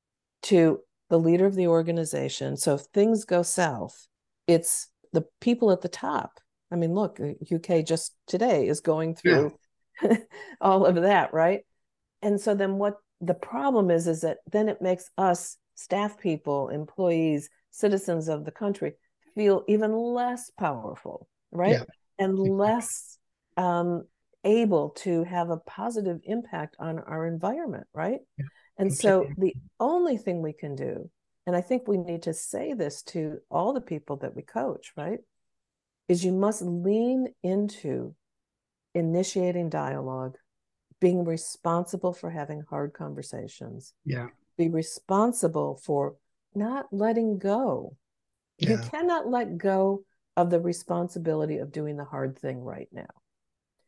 to 0.43 0.79
the 1.09 1.19
leader 1.19 1.45
of 1.45 1.55
the 1.55 1.67
organization. 1.67 2.57
So 2.57 2.75
if 2.75 2.81
things 2.81 3.25
go 3.25 3.41
south, 3.41 4.07
it's 4.47 4.87
the 5.13 5.25
people 5.41 5.71
at 5.71 5.81
the 5.81 5.89
top. 5.89 6.39
I 6.71 6.75
mean, 6.75 6.93
look, 6.93 7.19
uh, 7.19 7.33
UK 7.53 7.85
just 7.85 8.15
today 8.27 8.67
is 8.67 8.79
going 8.79 9.15
through 9.15 9.53
yeah. 10.01 10.17
all 10.61 10.85
of 10.85 10.95
that, 10.95 11.33
right? 11.33 11.61
And 12.21 12.39
so 12.39 12.53
then 12.53 12.75
what 12.77 12.97
the 13.21 13.33
problem 13.33 13.89
is 13.91 14.07
is 14.07 14.21
that 14.21 14.37
then 14.51 14.69
it 14.69 14.81
makes 14.81 15.09
us 15.17 15.57
staff 15.79 16.19
people, 16.19 16.67
employees, 16.67 17.49
citizens 17.71 18.27
of 18.27 18.43
the 18.43 18.51
country 18.51 18.93
feel 19.33 19.63
even 19.69 19.93
less 19.93 20.51
powerful, 20.59 21.27
right? 21.51 21.71
Yeah. 21.71 21.83
And 22.17 22.37
less 22.37 23.17
um, 23.55 24.05
able 24.43 24.89
to 24.89 25.23
have 25.23 25.49
a 25.49 25.57
positive 25.57 26.19
impact 26.25 26.75
on 26.79 26.99
our 26.99 27.25
environment, 27.25 27.87
right? 27.93 28.19
Yeah. 28.37 28.45
And 28.77 28.93
so 28.93 29.29
the 29.37 29.55
only 29.79 30.17
thing 30.17 30.41
we 30.41 30.51
can 30.51 30.75
do, 30.75 31.09
and 31.47 31.55
I 31.55 31.61
think 31.61 31.87
we 31.87 31.97
need 31.97 32.23
to 32.23 32.33
say 32.33 32.73
this 32.73 33.01
to 33.03 33.39
all 33.49 33.71
the 33.71 33.81
people 33.81 34.17
that 34.17 34.35
we 34.35 34.41
coach, 34.41 34.91
right? 34.97 35.19
Is 36.09 36.25
you 36.25 36.33
must 36.33 36.61
lean 36.61 37.29
into 37.41 38.15
initiating 38.93 39.69
dialogue, 39.69 40.35
being 40.99 41.23
responsible 41.23 42.11
for 42.11 42.29
having 42.29 42.63
hard 42.69 42.91
conversations. 42.93 43.93
Yeah 44.03 44.27
be 44.59 44.69
responsible 44.69 45.79
for 45.83 46.15
not 46.53 46.85
letting 46.91 47.39
go 47.39 47.95
Yeah. 48.59 48.71
You 48.71 48.77
cannot 48.91 49.27
let 49.27 49.57
go 49.57 50.03
of 50.35 50.49
the 50.49 50.59
responsibility 50.59 51.57
of 51.57 51.71
doing 51.71 51.97
the 51.97 52.05
hard 52.05 52.37
thing 52.37 52.59
right 52.59 52.89
now. 52.91 53.07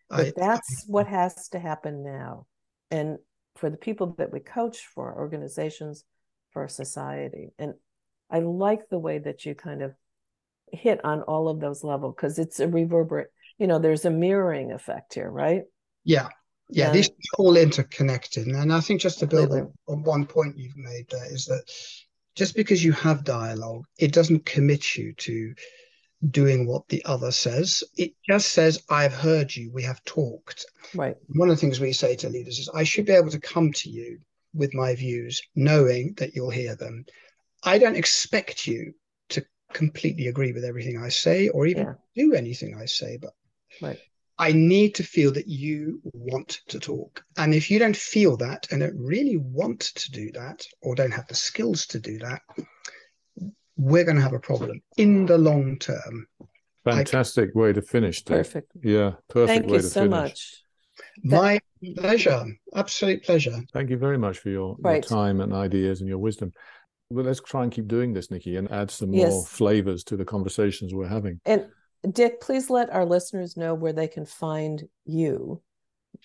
But 0.10 0.28
I, 0.28 0.34
that's 0.36 0.86
I, 0.88 0.92
what 0.92 1.08
has 1.08 1.50
to 1.50 1.60
happen 1.60 2.04
now. 2.04 2.46
And 2.90 3.18
for 3.58 3.70
the 3.70 3.78
people 3.78 4.16
that 4.18 4.32
we 4.32 4.40
coach 4.40 4.88
for 4.94 5.12
our 5.12 5.20
organizations, 5.20 6.06
for 6.52 6.64
our 6.64 6.68
society. 6.70 7.50
And 7.60 7.74
I 8.30 8.40
like 8.40 8.90
the 8.90 9.00
way 9.00 9.20
that 9.20 9.46
you 9.46 9.56
kind 9.56 9.82
of 9.82 9.94
hit 10.72 11.04
on 11.04 11.22
all 11.24 11.50
of 11.50 11.60
those 11.60 11.84
levels 11.84 12.16
because 12.16 12.40
it's 12.40 12.62
a 12.62 12.68
reverberate, 12.68 13.32
you 13.58 13.68
know, 13.68 13.80
there's 13.80 14.06
a 14.06 14.10
mirroring 14.10 14.72
effect 14.72 15.14
here, 15.14 15.30
right? 15.30 15.64
Yeah. 16.06 16.30
Yeah, 16.72 16.88
and, 16.88 16.96
these 16.96 17.10
are 17.10 17.38
all 17.38 17.58
interconnected. 17.58 18.48
And 18.48 18.74
I 18.74 18.80
think 18.80 19.02
just 19.02 19.20
to 19.20 19.28
build 19.28 19.52
on, 19.52 19.72
on 19.88 20.04
one 20.04 20.26
point 20.26 20.58
you've 20.58 20.78
made 20.78 21.08
there 21.10 21.32
is 21.32 21.46
that 21.46 21.64
just 22.36 22.56
because 22.56 22.84
you 22.84 22.94
have 22.94 23.24
dialogue, 23.24 23.86
it 24.00 24.14
doesn't 24.14 24.46
commit 24.46 24.96
you 24.96 25.14
to 25.14 25.54
doing 26.30 26.66
what 26.66 26.88
the 26.88 27.04
other 27.06 27.32
says. 27.32 27.84
It 27.98 28.14
just 28.28 28.54
says, 28.54 28.84
I've 28.90 29.14
heard 29.14 29.54
you, 29.56 29.72
we 29.74 29.84
have 29.84 30.04
talked. 30.06 30.66
Right. 30.96 31.18
One 31.28 31.50
of 31.50 31.56
the 31.56 31.60
things 31.60 31.80
we 31.80 31.94
say 31.94 32.16
to 32.18 32.30
leaders 32.30 32.60
is, 32.60 32.70
I 32.74 32.84
should 32.84 33.06
be 33.06 33.14
able 33.14 33.32
to 33.32 33.40
come 33.40 33.74
to 33.74 33.90
you 33.90 34.20
with 34.54 34.74
my 34.74 34.96
views, 34.96 35.42
knowing 35.56 36.14
that 36.18 36.36
you'll 36.36 36.52
hear 36.52 36.76
them. 36.76 37.06
I 37.64 37.78
don't 37.78 37.96
expect 37.96 38.68
you 38.68 38.94
to 39.30 39.44
completely 39.74 40.28
agree 40.28 40.52
with 40.52 40.64
everything 40.64 41.02
I 41.02 41.10
say 41.10 41.50
or 41.50 41.66
even 41.66 41.84
yeah. 41.84 41.94
do 42.16 42.34
anything 42.34 42.78
I 42.80 42.86
say, 42.86 43.18
but 43.18 43.34
right. 43.82 44.00
I 44.42 44.54
need 44.54 44.96
to 44.96 45.04
feel 45.04 45.32
that 45.34 45.48
you 45.48 46.02
want 46.14 46.62
to 46.70 46.80
talk. 46.80 47.24
And 47.38 47.54
if 47.54 47.70
you 47.70 47.78
don't 47.78 47.96
feel 47.96 48.38
that 48.38 48.66
and 48.72 48.82
don't 48.82 48.98
really 48.98 49.38
want 49.38 49.82
to 49.82 50.12
do 50.12 50.32
that 50.32 50.66
or 50.82 50.96
don't 50.96 51.14
have 51.14 51.28
the 51.28 51.36
skills 51.36 51.86
to 51.88 52.00
do 52.00 52.18
that, 52.18 52.42
we're 53.78 54.04
going 54.04 54.16
to 54.16 54.24
have 54.24 54.34
a 54.34 54.40
problem 54.40 54.82
in 54.98 55.28
the 55.28 55.38
long 55.38 55.78
term. 55.78 56.26
Fantastic 56.84 57.54
way 57.54 57.72
to 57.72 57.84
finish. 57.84 58.24
Dave. 58.24 58.38
Perfect. 58.38 58.72
Yeah, 58.82 59.12
perfect 59.30 59.60
Thank 59.60 59.66
way 59.68 59.78
you 59.78 59.82
to 59.84 59.88
so 59.88 60.02
finish. 60.02 60.12
much. 60.12 60.64
My 61.24 61.60
pleasure. 61.96 62.44
Absolute 62.74 63.24
pleasure. 63.24 63.62
Thank 63.74 63.92
you 63.92 63.98
very 63.98 64.18
much 64.18 64.40
for 64.40 64.50
your, 64.50 64.76
right. 64.80 65.08
your, 65.08 65.20
time 65.20 65.40
and 65.42 65.54
ideas 65.54 66.02
and 66.02 66.10
your 66.10 66.18
wisdom. 66.18 66.52
Well, 67.12 67.26
let's 67.26 67.42
try 67.42 67.62
and 67.62 67.72
keep 67.72 67.88
doing 67.88 68.14
this, 68.14 68.32
Nikki, 68.32 68.56
and 68.56 68.72
add 68.72 68.90
some 68.90 69.14
yes. 69.14 69.30
more 69.30 69.46
flavors 69.46 70.04
to 70.06 70.18
the 70.18 70.26
conversations 70.26 70.96
we're 70.96 71.08
having. 71.08 71.42
And 71.46 71.68
Dik, 72.10 72.42
please 72.42 72.70
let 72.70 72.90
our 72.90 73.06
listeners 73.06 73.56
know 73.56 73.74
where 73.74 73.94
they 73.94 74.08
can 74.08 74.26
find 74.26 74.88
you 75.06 75.62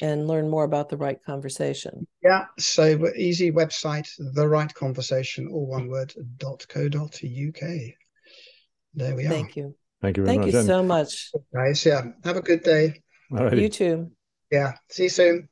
and 0.00 0.26
learn 0.26 0.48
more 0.48 0.64
about 0.64 0.88
the 0.88 0.96
right 0.96 1.22
conversation. 1.22 2.06
Yeah, 2.22 2.46
so 2.58 3.08
easy 3.14 3.52
website, 3.52 4.08
the 4.34 4.48
right 4.48 4.72
conversation, 4.72 5.48
all 5.48 5.66
one 5.66 5.88
word, 5.88 6.14
dot 6.38 6.66
co 6.68 6.88
dot 6.88 7.20
uk. 7.22 7.60
There 8.94 9.14
we 9.14 9.26
are. 9.26 9.28
Thank 9.28 9.56
you. 9.56 9.74
Thank 10.00 10.16
you 10.16 10.24
very 10.24 10.38
much. 10.38 10.44
Thank 10.44 10.54
much. 10.54 10.64
you 10.64 10.66
so 10.66 10.82
much. 10.82 11.32
Guys, 11.54 11.84
yeah. 11.86 12.02
Have 12.24 12.36
a 12.36 12.42
good 12.42 12.62
day. 12.62 13.02
Alrighty. 13.30 13.62
You 13.62 13.68
too. 13.68 14.10
Yeah. 14.50 14.74
See 14.88 15.04
you 15.04 15.08
soon. 15.10 15.48